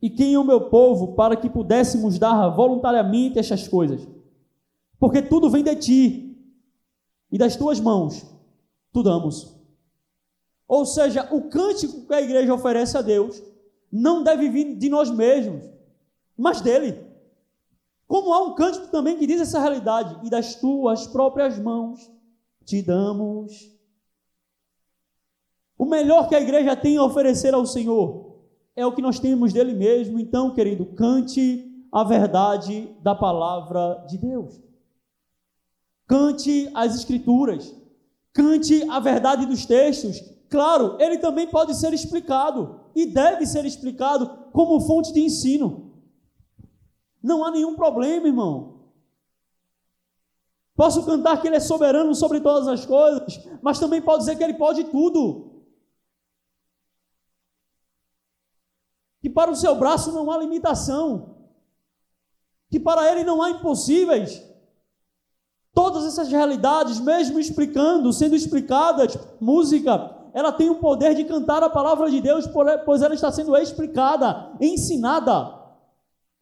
[0.00, 4.06] e quem é o meu povo para que pudéssemos dar voluntariamente estas coisas.
[4.98, 6.38] Porque tudo vem de ti
[7.30, 8.26] e das tuas mãos
[8.92, 9.56] tu damos.
[10.68, 13.42] Ou seja, o cântico que a igreja oferece a Deus
[13.90, 15.64] não deve vir de nós mesmos,
[16.36, 17.06] mas dele.
[18.06, 22.10] Como há um cântico também que diz essa realidade, e das tuas próprias mãos
[22.64, 23.70] te damos.
[25.76, 28.40] O melhor que a igreja tem a oferecer ao Senhor
[28.74, 30.18] é o que nós temos dele mesmo.
[30.18, 34.60] Então, querido, cante a verdade da palavra de Deus.
[36.06, 37.74] Cante as escrituras.
[38.32, 40.20] Cante a verdade dos textos.
[40.48, 45.92] Claro, ele também pode ser explicado e deve ser explicado como fonte de ensino.
[47.22, 48.81] Não há nenhum problema, irmão.
[50.74, 54.42] Posso cantar que ele é soberano sobre todas as coisas, mas também pode dizer que
[54.42, 55.52] ele pode tudo.
[59.20, 61.36] Que para o seu braço não há limitação.
[62.70, 64.42] Que para ele não há impossíveis.
[65.74, 71.70] Todas essas realidades, mesmo explicando, sendo explicadas, música, ela tem o poder de cantar a
[71.70, 72.46] palavra de Deus,
[72.84, 75.60] pois ela está sendo explicada, ensinada,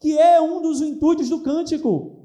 [0.01, 2.20] que é um dos intuitos do cântico.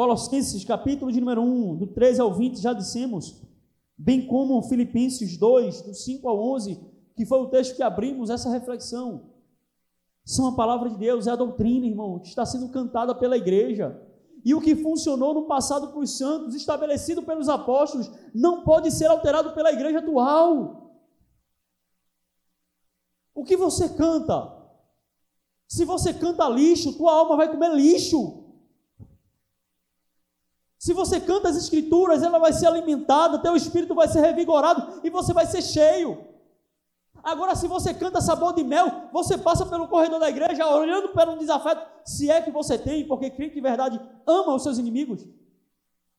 [0.00, 3.36] Colossenses, capítulo de número 1, do 13 ao 20, já dissemos,
[3.98, 6.80] bem como Filipenses 2, do 5 ao 11,
[7.14, 9.28] que foi o texto que abrimos essa reflexão
[10.24, 14.00] são a palavra de Deus, é a doutrina, irmão, que está sendo cantada pela igreja.
[14.42, 19.04] E o que funcionou no passado para os santos, estabelecido pelos apóstolos, não pode ser
[19.06, 20.98] alterado pela igreja atual.
[23.34, 24.50] O que você canta?
[25.68, 28.39] Se você canta lixo, tua alma vai comer lixo.
[30.80, 35.10] Se você canta as escrituras, ela vai ser alimentada, teu espírito vai ser revigorado e
[35.10, 36.26] você vai ser cheio.
[37.22, 41.30] Agora, se você canta sabor de mel, você passa pelo corredor da igreja olhando para
[41.30, 45.28] um desafeto, se é que você tem, porque crente de verdade ama os seus inimigos.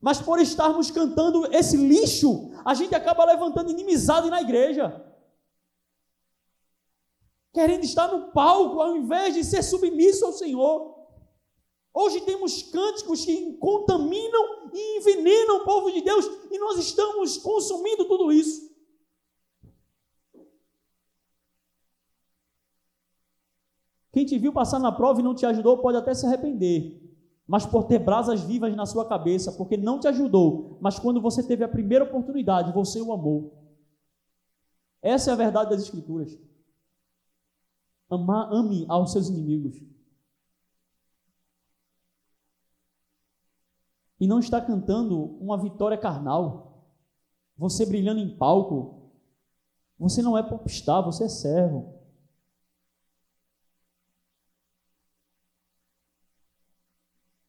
[0.00, 5.04] Mas por estarmos cantando esse lixo, a gente acaba levantando inimizade na igreja.
[7.52, 11.01] Querendo estar no palco ao invés de ser submisso ao Senhor.
[11.94, 18.06] Hoje temos cânticos que contaminam e envenenam o povo de Deus e nós estamos consumindo
[18.06, 18.72] tudo isso.
[24.10, 27.00] Quem te viu passar na prova e não te ajudou pode até se arrepender,
[27.46, 31.42] mas por ter brasas vivas na sua cabeça, porque não te ajudou, mas quando você
[31.42, 33.52] teve a primeira oportunidade, você o amou.
[35.00, 36.38] Essa é a verdade das Escrituras.
[38.08, 39.91] Amar, ame aos seus inimigos.
[44.22, 46.86] E não está cantando uma vitória carnal,
[47.56, 49.10] você brilhando em palco,
[49.98, 51.92] Você não é popstar, você é servo.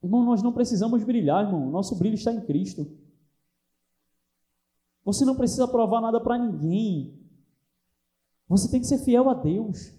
[0.01, 1.69] Irmão, nós não precisamos brilhar, irmão.
[1.69, 2.91] Nosso brilho está em Cristo.
[5.05, 7.23] Você não precisa provar nada para ninguém.
[8.47, 9.93] Você tem que ser fiel a Deus.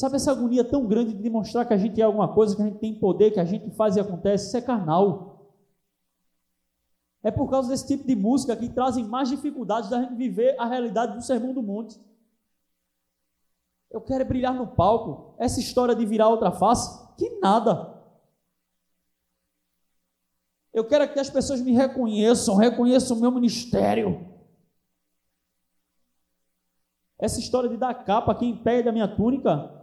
[0.00, 2.64] Sabe essa agonia tão grande de demonstrar que a gente é alguma coisa, que a
[2.64, 4.46] gente tem poder, que a gente faz e acontece?
[4.46, 5.52] Isso é carnal.
[7.22, 10.64] É por causa desse tipo de música que trazem mais dificuldades da gente viver a
[10.64, 12.00] realidade do Sermão do Monte.
[13.90, 15.34] Eu quero brilhar no palco.
[15.38, 18.02] Essa história de virar outra face, que nada.
[20.72, 24.26] Eu quero que as pessoas me reconheçam, reconheçam o meu ministério.
[27.18, 29.78] Essa história de dar capa aqui em pé da minha túnica,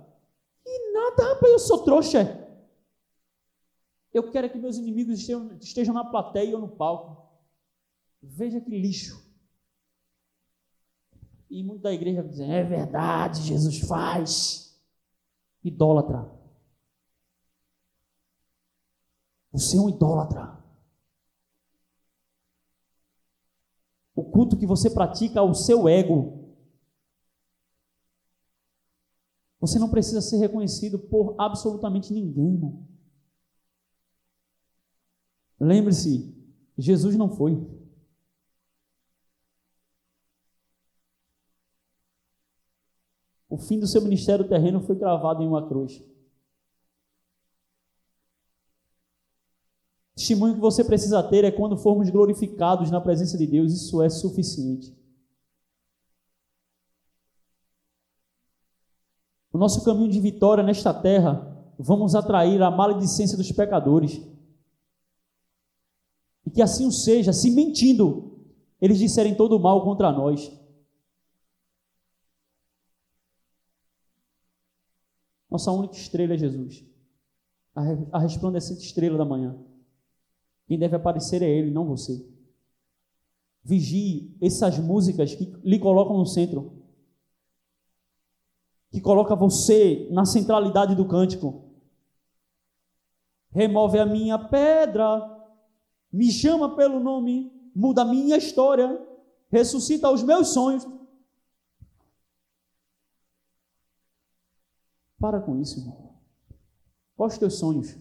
[0.97, 2.45] nada, rapaz, eu sou trouxa.
[4.13, 7.27] Eu quero que meus inimigos estejam, estejam na plateia ou no palco.
[8.21, 9.25] Veja que lixo.
[11.49, 14.75] E muitos da igreja dizem: é verdade, Jesus faz.
[15.63, 16.31] Idólatra.
[19.51, 20.57] Você é um idólatra.
[24.15, 26.36] O culto que você pratica ao seu ego.
[29.59, 32.87] Você não precisa ser reconhecido por absolutamente ninguém, irmão.
[35.59, 36.35] Lembre-se,
[36.77, 37.53] Jesus não foi.
[43.49, 46.03] O fim do seu ministério terreno foi cravado em uma cruz.
[50.27, 54.09] testemunho que você precisa ter é quando formos glorificados na presença de Deus, isso é
[54.09, 54.96] suficiente.
[59.57, 64.21] O nosso caminho de vitória nesta terra, vamos atrair a maledicência dos pecadores.
[66.45, 68.39] E que assim o seja, se mentindo,
[68.79, 70.55] eles disserem todo o mal contra nós.
[75.49, 76.85] Nossa única estrela é Jesus,
[78.11, 79.57] a resplandecente estrela da manhã.
[80.67, 82.31] Quem deve aparecer é Ele, não você.
[83.63, 86.76] Vigie essas músicas que lhe colocam no centro,
[88.89, 91.65] que coloca você na centralidade do cântico.
[93.49, 95.37] Remove a minha pedra,
[96.11, 98.99] me chama pelo nome, muda a minha história,
[99.49, 100.87] ressuscita os meus sonhos.
[105.19, 106.15] Para com isso, irmão.
[107.15, 107.97] Quais os teus sonhos?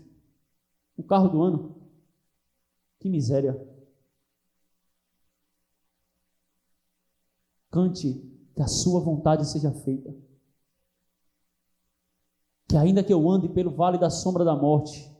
[0.96, 1.76] O carro do ano?
[3.00, 3.56] Que miséria.
[7.70, 8.14] Cante
[8.54, 10.25] que a sua vontade seja feita.
[12.76, 15.10] Que ainda que eu ande pelo vale da sombra da morte,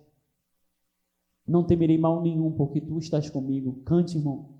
[1.48, 3.80] não temerei mal nenhum, porque tu estás comigo.
[3.86, 4.50] Cante, irmão.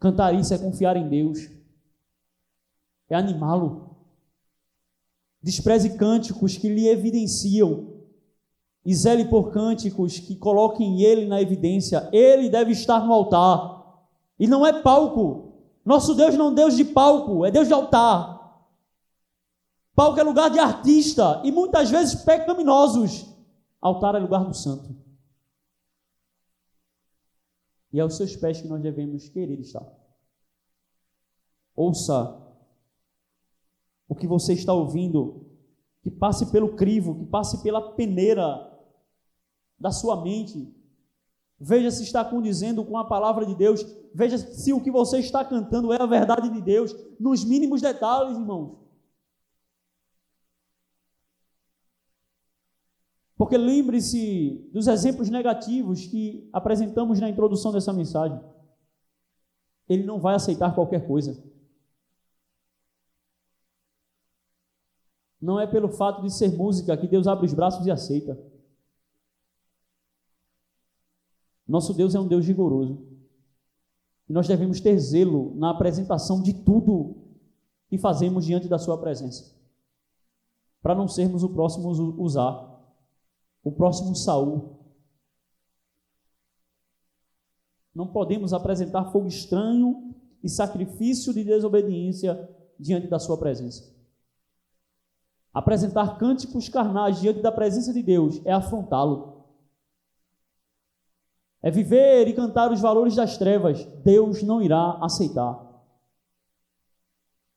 [0.00, 1.48] Cantar isso é confiar em Deus,
[3.08, 3.94] é animá-lo.
[5.40, 8.02] Despreze cânticos que lhe evidenciam
[8.84, 12.08] e zele por cânticos que coloquem ele na evidência.
[12.12, 14.02] Ele deve estar no altar.
[14.40, 15.52] E não é palco.
[15.84, 18.35] Nosso Deus não é Deus de palco, é Deus de altar.
[19.96, 23.34] Palco é lugar de artista e muitas vezes pecaminosos.
[23.80, 24.94] Altar é lugar do santo.
[27.90, 29.90] E é aos seus pés que nós devemos querer estar.
[31.74, 32.42] Ouça
[34.06, 35.46] o que você está ouvindo,
[36.02, 38.70] que passe pelo crivo, que passe pela peneira
[39.80, 40.74] da sua mente.
[41.58, 43.80] Veja se está condizendo com a palavra de Deus.
[44.14, 48.36] Veja se o que você está cantando é a verdade de Deus, nos mínimos detalhes,
[48.36, 48.85] irmãos.
[53.36, 58.40] Porque lembre-se dos exemplos negativos que apresentamos na introdução dessa mensagem.
[59.88, 61.44] Ele não vai aceitar qualquer coisa.
[65.40, 68.42] Não é pelo fato de ser música que Deus abre os braços e aceita.
[71.68, 73.06] Nosso Deus é um Deus rigoroso.
[74.28, 77.16] E nós devemos ter zelo na apresentação de tudo
[77.88, 79.54] que fazemos diante da Sua presença.
[80.80, 82.75] Para não sermos o próximo usar,
[83.66, 84.76] o próximo Saul.
[87.94, 92.48] Não podemos apresentar fogo estranho e sacrifício de desobediência
[92.78, 93.94] diante da Sua presença.
[95.52, 99.36] Apresentar cânticos carnais diante da presença de Deus é afrontá-lo
[101.66, 105.60] é viver e cantar os valores das trevas, Deus não irá aceitar.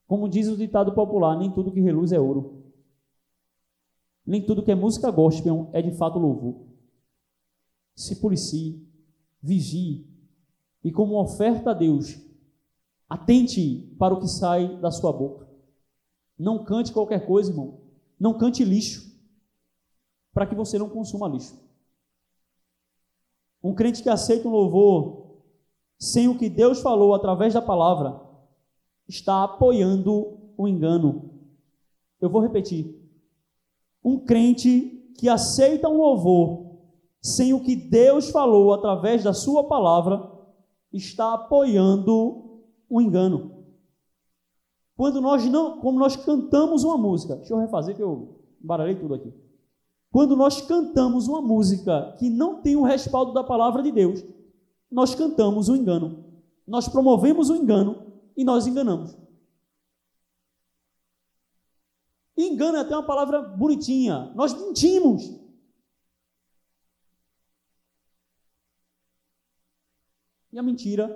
[0.08, 2.59] Como diz o ditado popular, nem tudo que reluz é ouro.
[4.30, 6.68] Nem tudo que é música gospel é de fato louvor.
[7.96, 8.88] Se policie,
[9.42, 10.08] vigie
[10.84, 12.16] e, como oferta a Deus,
[13.10, 15.50] atente para o que sai da sua boca.
[16.38, 17.82] Não cante qualquer coisa, irmão.
[18.20, 19.12] Não cante lixo,
[20.32, 21.60] para que você não consuma lixo.
[23.64, 25.40] Um crente que aceita um louvor
[25.98, 28.22] sem o que Deus falou através da palavra
[29.08, 31.32] está apoiando o engano.
[32.22, 32.99] Eu vou repetir.
[34.04, 36.70] Um crente que aceita um louvor
[37.22, 40.32] sem o que Deus falou através da sua palavra
[40.92, 43.60] está apoiando o engano.
[44.96, 49.14] Quando nós não, como nós cantamos uma música, deixa eu refazer que eu baralhei tudo
[49.14, 49.34] aqui.
[50.12, 54.24] Quando nós cantamos uma música que não tem o respaldo da palavra de Deus,
[54.92, 56.26] nós cantamos o engano.
[56.68, 59.16] Nós promovemos o engano e nós enganamos.
[62.48, 64.32] Engano é até uma palavra bonitinha.
[64.36, 65.24] Nós mentimos.
[70.52, 71.08] E a mentira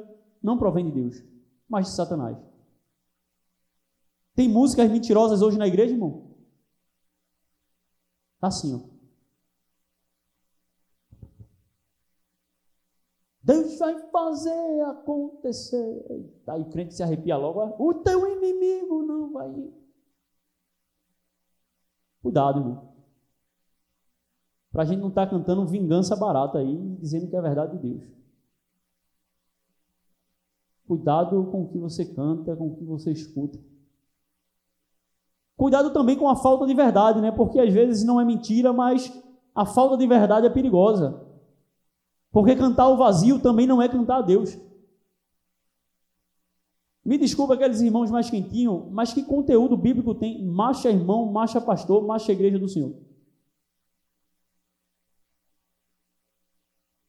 [0.42, 1.24] não provém de Deus,
[1.68, 2.38] mas de Satanás.
[4.36, 6.36] Tem músicas mentirosas hoje na igreja, irmão?
[8.40, 8.94] Tá assim, ó.
[13.42, 16.32] Deus vai fazer acontecer.
[16.48, 17.76] Aí o crente se arrepia logo.
[17.78, 19.83] O teu inimigo não vai.
[22.24, 22.94] Cuidado, irmão.
[24.72, 27.90] Para a gente não estar tá cantando vingança barata aí, dizendo que é verdade de
[27.90, 28.04] Deus.
[30.88, 33.60] Cuidado com o que você canta, com o que você escuta.
[35.56, 37.32] Cuidado também com a falta de verdade, né?
[37.32, 39.12] Porque às vezes não é mentira, mas
[39.54, 41.22] a falta de verdade é perigosa.
[42.32, 44.58] Porque cantar o vazio também não é cantar a Deus.
[47.06, 50.46] Me desculpa aqueles irmãos mais quentinhos, mas que conteúdo bíblico tem?
[50.46, 52.96] Marcha irmão, marcha pastor, marcha igreja do Senhor.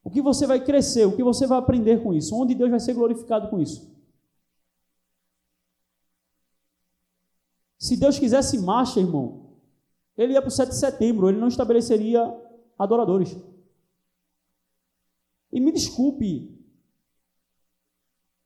[0.03, 2.37] O que você vai crescer, o que você vai aprender com isso?
[2.37, 3.95] Onde Deus vai ser glorificado com isso?
[7.79, 9.45] Se Deus quisesse marcha, irmão,
[10.17, 12.21] ele ia para o 7 de setembro, ele não estabeleceria
[12.79, 13.37] adoradores.
[15.53, 16.54] E me desculpe,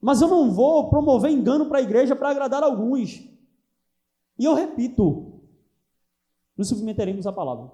[0.00, 3.28] mas eu não vou promover engano para a igreja para agradar alguns.
[4.38, 5.40] E eu repito,
[6.56, 7.70] nos submeteremos à palavra.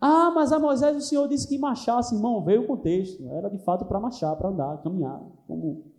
[0.00, 3.26] Ah, mas a Moisés o Senhor disse que marchasse, irmão, veio o contexto.
[3.30, 5.90] Era de fato para marchar, para andar, caminhar, como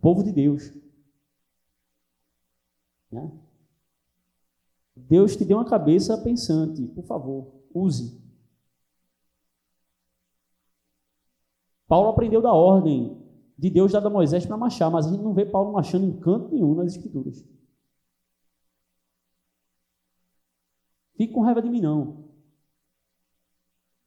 [0.00, 0.70] povo de Deus.
[3.10, 3.32] Né?
[4.94, 8.20] Deus te deu uma cabeça pensante, por favor, use.
[11.90, 13.20] Paulo aprendeu da ordem
[13.58, 16.20] de Deus dada a Moisés para marchar, mas a gente não vê Paulo marchando em
[16.20, 17.44] canto nenhum nas Escrituras.
[21.16, 22.30] Fique com raiva de mim, não.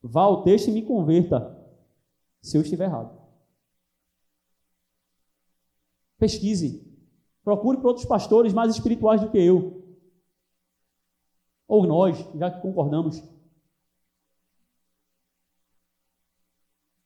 [0.01, 1.61] Vá ao texto e me converta,
[2.41, 3.21] se eu estiver errado.
[6.17, 6.89] Pesquise.
[7.43, 9.83] Procure por outros pastores mais espirituais do que eu.
[11.67, 13.21] Ou nós, já que concordamos.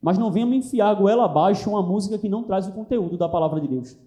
[0.07, 3.17] Mas não venha me enfiar a goela abaixo uma música que não traz o conteúdo
[3.17, 3.97] da palavra de Deus.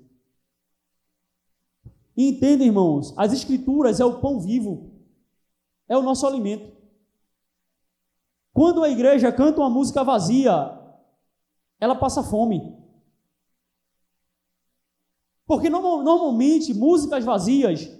[2.16, 4.94] Entenda, irmãos, as escrituras é o pão vivo,
[5.86, 6.74] é o nosso alimento.
[8.50, 10.74] Quando a igreja canta uma música vazia,
[11.78, 12.74] ela passa fome.
[15.44, 17.90] Porque normalmente músicas vazias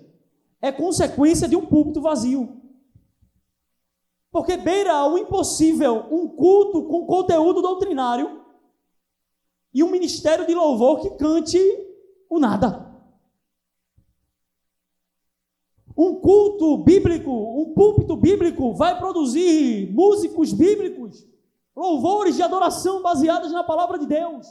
[0.62, 2.59] é consequência de um púlpito vazio.
[4.30, 8.44] Porque beira o impossível um culto com conteúdo doutrinário
[9.74, 11.58] e um ministério de louvor que cante
[12.28, 12.88] o nada.
[15.96, 21.26] Um culto bíblico, um púlpito bíblico vai produzir músicos bíblicos,
[21.74, 24.46] louvores de adoração baseados na palavra de Deus.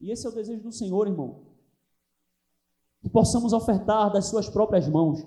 [0.00, 1.46] E esse é o desejo do Senhor, irmão.
[3.00, 5.26] Que possamos ofertar das suas próprias mãos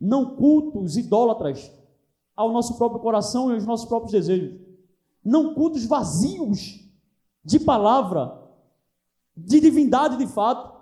[0.00, 1.70] não cultos idólatras
[2.34, 4.58] ao nosso próprio coração e aos nossos próprios desejos,
[5.22, 6.80] não cultos vazios
[7.44, 8.40] de palavra,
[9.36, 10.80] de divindade de fato,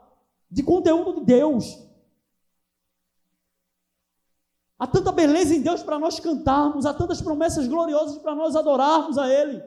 [0.50, 1.78] de conteúdo de Deus.
[4.78, 9.18] Há tanta beleza em Deus para nós cantarmos, há tantas promessas gloriosas para nós adorarmos
[9.18, 9.60] a Ele.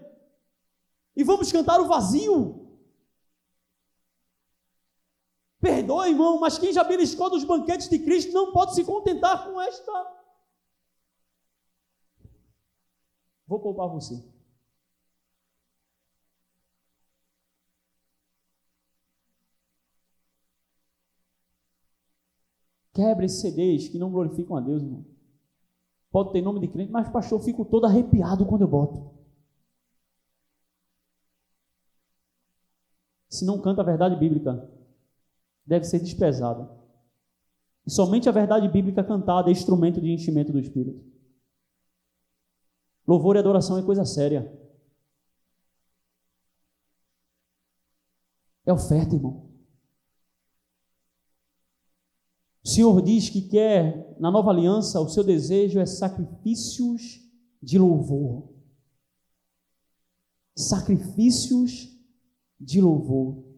[1.15, 2.60] E vamos cantar o vazio.
[5.61, 9.61] Perdoa, irmão, mas quem já beliscou dos banquetes de Cristo não pode se contentar com
[9.61, 9.91] esta.
[13.45, 14.23] Vou poupar você.
[22.93, 25.05] Quebre esses CDs que não glorificam a Deus, irmão.
[26.11, 29.11] Pode ter nome de crente, mas pastor, eu fico todo arrepiado quando eu boto.
[33.29, 34.69] Se não canta a verdade bíblica,
[35.71, 36.69] deve ser desprezada.
[37.87, 41.01] E somente a verdade bíblica cantada é instrumento de enchimento do Espírito.
[43.07, 44.51] Louvor e adoração é coisa séria.
[48.65, 49.49] É oferta, irmão.
[52.63, 57.21] O Senhor diz que quer, na nova aliança, o seu desejo é sacrifícios
[57.63, 58.53] de louvor.
[60.53, 61.97] Sacrifícios
[62.59, 63.50] de louvor.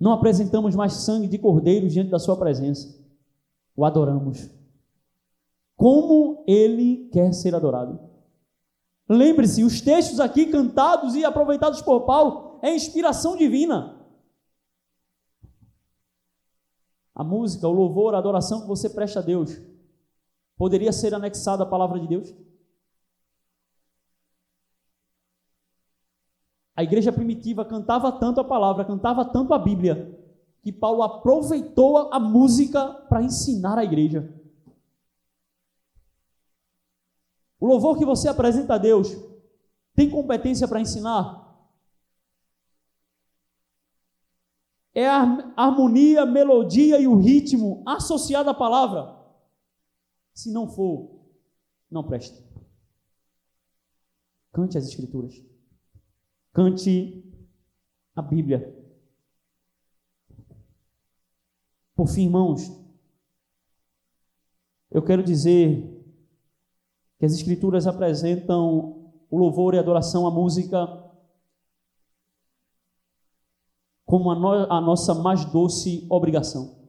[0.00, 2.98] Não apresentamos mais sangue de cordeiro diante da Sua presença.
[3.76, 4.50] O adoramos.
[5.76, 8.00] Como Ele quer ser adorado.
[9.06, 14.00] Lembre-se, os textos aqui cantados e aproveitados por Paulo é inspiração divina.
[17.14, 19.60] A música, o louvor, a adoração que você presta a Deus,
[20.56, 22.32] poderia ser anexada à palavra de Deus?
[26.76, 30.18] A igreja primitiva cantava tanto a palavra, cantava tanto a Bíblia,
[30.62, 34.32] que Paulo aproveitou a música para ensinar a igreja.
[37.58, 39.14] O louvor que você apresenta a Deus
[39.94, 41.50] tem competência para ensinar?
[44.94, 49.18] é a harmonia, melodia e o ritmo associado à palavra.
[50.34, 51.20] Se não for,
[51.90, 52.42] não presta.
[54.52, 55.49] Cante as Escrituras.
[56.52, 57.24] Cante
[58.14, 58.76] a Bíblia.
[61.94, 62.62] Por fim, irmãos,
[64.90, 65.96] eu quero dizer
[67.18, 70.78] que as Escrituras apresentam o louvor e a adoração à música
[74.04, 76.80] como a, no, a nossa mais doce obrigação.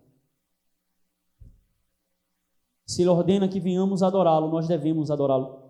[2.88, 5.61] Se Ele ordena que venhamos adorá-lo, nós devemos adorá-lo.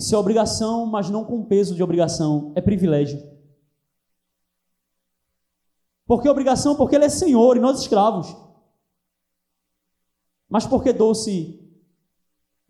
[0.00, 3.22] Isso é obrigação, mas não com peso de obrigação, é privilégio.
[6.06, 6.74] Por que obrigação?
[6.74, 8.34] Porque Ele é Senhor e nós escravos.
[10.48, 11.60] Mas por que doce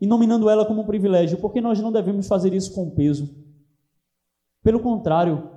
[0.00, 1.38] e nominando ela como um privilégio?
[1.38, 3.32] Porque nós não devemos fazer isso com peso.
[4.60, 5.48] Pelo contrário,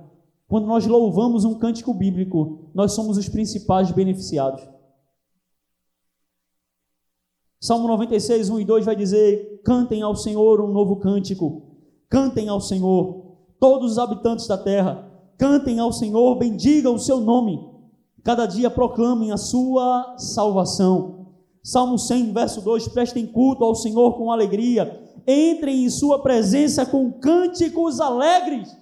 [0.46, 4.64] quando nós louvamos um cântico bíblico, nós somos os principais beneficiados.
[7.64, 11.62] Salmo 96, 1 e 2 vai dizer: Cantem ao Senhor um novo cântico,
[12.10, 17.58] cantem ao Senhor, todos os habitantes da terra, cantem ao Senhor, bendigam o seu nome,
[18.22, 21.28] cada dia proclamem a sua salvação.
[21.62, 27.12] Salmo 100, verso 2: Prestem culto ao Senhor com alegria, entrem em sua presença com
[27.12, 28.76] cânticos alegres.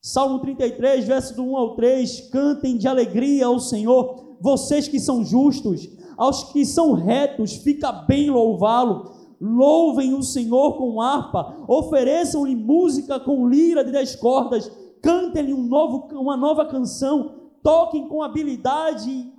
[0.00, 5.22] Salmo 33, verso do 1 ao 3: Cantem de alegria ao Senhor, vocês que são
[5.22, 9.10] justos, aos que são retos, fica bem louvá-lo.
[9.40, 14.70] Louvem o Senhor com harpa, ofereçam-lhe música com lira de dez cordas,
[15.02, 19.32] cantem-lhe um novo, uma nova canção, toquem com habilidade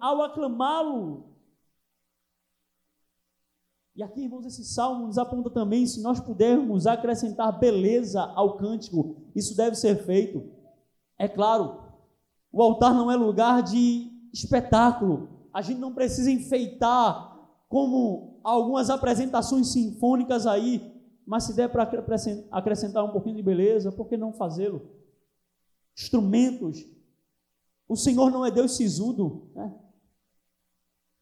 [0.00, 1.28] ao aclamá-lo.
[3.94, 9.14] E aqui, irmãos, esse salmo nos aponta também, se nós pudermos acrescentar beleza ao cântico,
[9.36, 10.42] isso deve ser feito.
[11.16, 11.78] É claro,
[12.52, 15.37] o altar não é lugar de espetáculo.
[15.52, 17.36] A gente não precisa enfeitar
[17.68, 20.94] como algumas apresentações sinfônicas aí,
[21.26, 21.88] mas se der para
[22.50, 24.88] acrescentar um pouquinho de beleza, por que não fazê-lo?
[25.96, 26.84] Instrumentos.
[27.86, 29.74] O Senhor não é Deus sisudo, né?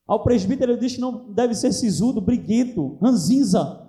[0.07, 3.86] Ao presbítero ele diz que não deve ser sisudo, briguento, ranzinza.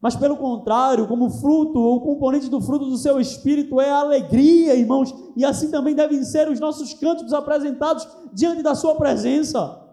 [0.00, 4.76] Mas pelo contrário, como fruto ou componente do fruto do seu espírito é a alegria,
[4.76, 9.84] irmãos, e assim também devem ser os nossos cânticos apresentados diante da sua presença.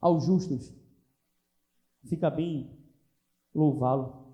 [0.00, 0.72] Aos justos,
[2.08, 2.76] fica bem
[3.54, 4.26] louvá-lo.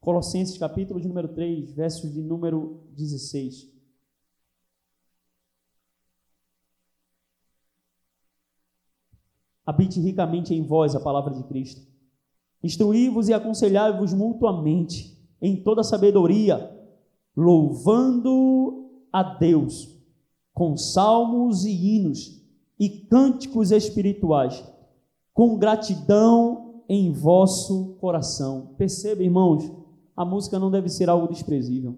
[0.00, 3.77] Colossenses capítulo de número 3, versos de número 16.
[9.68, 11.82] Habite ricamente em vós a palavra de Cristo.
[12.64, 16.74] Instruí-vos e aconselhai-vos mutuamente em toda sabedoria,
[17.36, 19.94] louvando a Deus
[20.54, 22.42] com salmos e hinos
[22.80, 24.64] e cânticos espirituais,
[25.34, 28.70] com gratidão em vosso coração.
[28.78, 29.70] Perceba, irmãos,
[30.16, 31.94] a música não deve ser algo desprezível.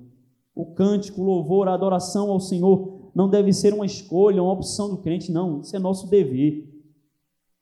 [0.56, 4.90] O cântico, o louvor, a adoração ao Senhor não deve ser uma escolha, uma opção
[4.90, 5.60] do crente, não.
[5.60, 6.79] Isso é nosso dever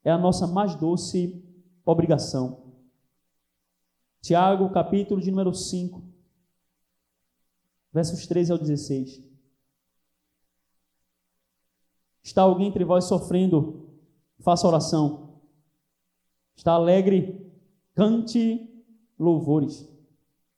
[0.09, 1.39] é a nossa mais doce
[1.85, 2.73] obrigação.
[4.21, 6.03] Tiago, capítulo de número 5,
[7.93, 9.23] versos 13 ao 16.
[12.23, 13.87] Está alguém entre vós sofrendo?
[14.39, 15.41] Faça oração.
[16.55, 17.47] Está alegre?
[17.93, 18.67] Cante
[19.17, 19.87] louvores.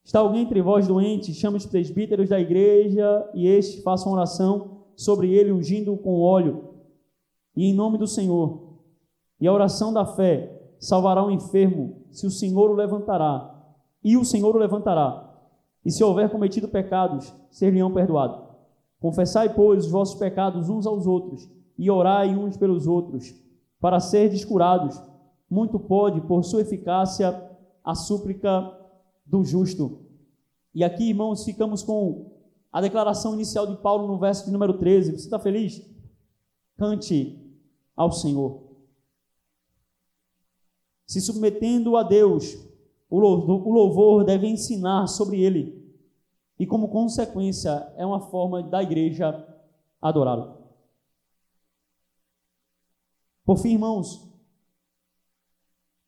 [0.03, 1.33] Está alguém entre vós doente?
[1.33, 6.73] Chame os presbíteros da igreja e estes façam oração sobre ele, ungindo com óleo.
[7.55, 8.70] E em nome do Senhor.
[9.41, 13.59] E a oração da fé salvará o enfermo, se o Senhor o levantará.
[14.03, 15.35] E o Senhor o levantará.
[15.83, 18.39] E se houver cometido pecados, ser-lhe-ão perdoados.
[18.99, 23.33] Confessai, pois, os vossos pecados uns aos outros, e orai uns pelos outros,
[23.79, 25.01] para serdes curados.
[25.49, 27.49] Muito pode, por sua eficácia,
[27.83, 28.71] a súplica
[29.25, 30.05] do justo.
[30.73, 32.31] E aqui, irmãos, ficamos com
[32.71, 35.11] a declaração inicial de Paulo no verso de número 13.
[35.11, 35.81] Você está feliz?
[36.77, 37.39] Cante
[37.95, 38.70] ao Senhor.
[41.11, 42.57] Se submetendo a Deus,
[43.09, 45.93] o louvor deve ensinar sobre ele
[46.57, 49.45] e, como consequência, é uma forma da igreja
[50.01, 50.69] adorá-lo.
[53.43, 54.25] Por fim, irmãos,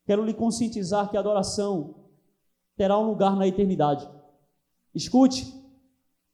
[0.06, 1.96] quero lhe conscientizar que a adoração
[2.74, 4.08] terá um lugar na eternidade.
[4.94, 5.54] Escute,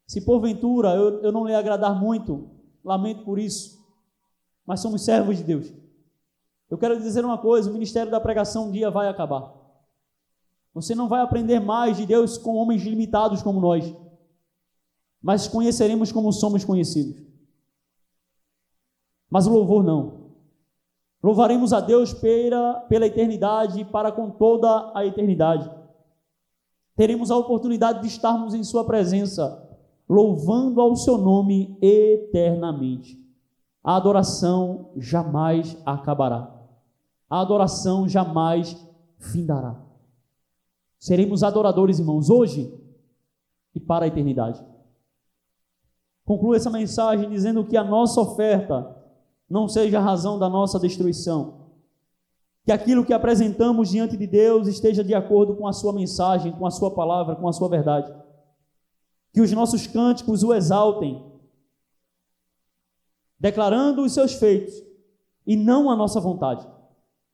[0.07, 2.49] se porventura eu, eu não lhe agradar muito,
[2.85, 3.85] lamento por isso,
[4.65, 5.90] mas somos servos de Deus.
[6.71, 9.53] Eu quero dizer uma coisa: o ministério da pregação um dia vai acabar.
[10.73, 13.93] Você não vai aprender mais de Deus com homens limitados como nós
[15.23, 17.23] mas conheceremos como somos conhecidos.
[19.29, 20.21] Mas o louvor não.
[21.23, 25.71] Louvaremos a Deus pela, pela eternidade, para com toda a eternidade.
[26.97, 29.69] Teremos a oportunidade de estarmos em Sua presença,
[30.09, 33.21] louvando ao Seu nome eternamente.
[33.85, 36.60] A adoração jamais acabará.
[37.31, 38.77] A adoração jamais
[39.19, 39.81] findará.
[40.99, 42.77] Seremos adoradores, irmãos, hoje
[43.75, 44.63] e para a eternidade.
[46.25, 48.97] Concluo essa mensagem dizendo que a nossa oferta
[49.49, 51.71] não seja a razão da nossa destruição.
[52.65, 56.67] Que aquilo que apresentamos diante de Deus esteja de acordo com a sua mensagem, com
[56.67, 58.13] a sua palavra, com a sua verdade.
[59.33, 61.25] Que os nossos cânticos o exaltem,
[63.39, 64.75] declarando os seus feitos
[65.47, 66.67] e não a nossa vontade,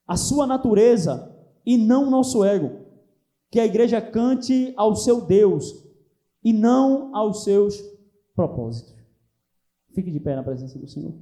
[0.07, 1.35] a sua natureza
[1.65, 2.87] e não o nosso ego.
[3.51, 5.85] Que a igreja cante ao seu Deus
[6.43, 7.83] e não aos seus
[8.35, 8.95] propósito.
[9.93, 11.15] Fique de pé na presença do Senhor.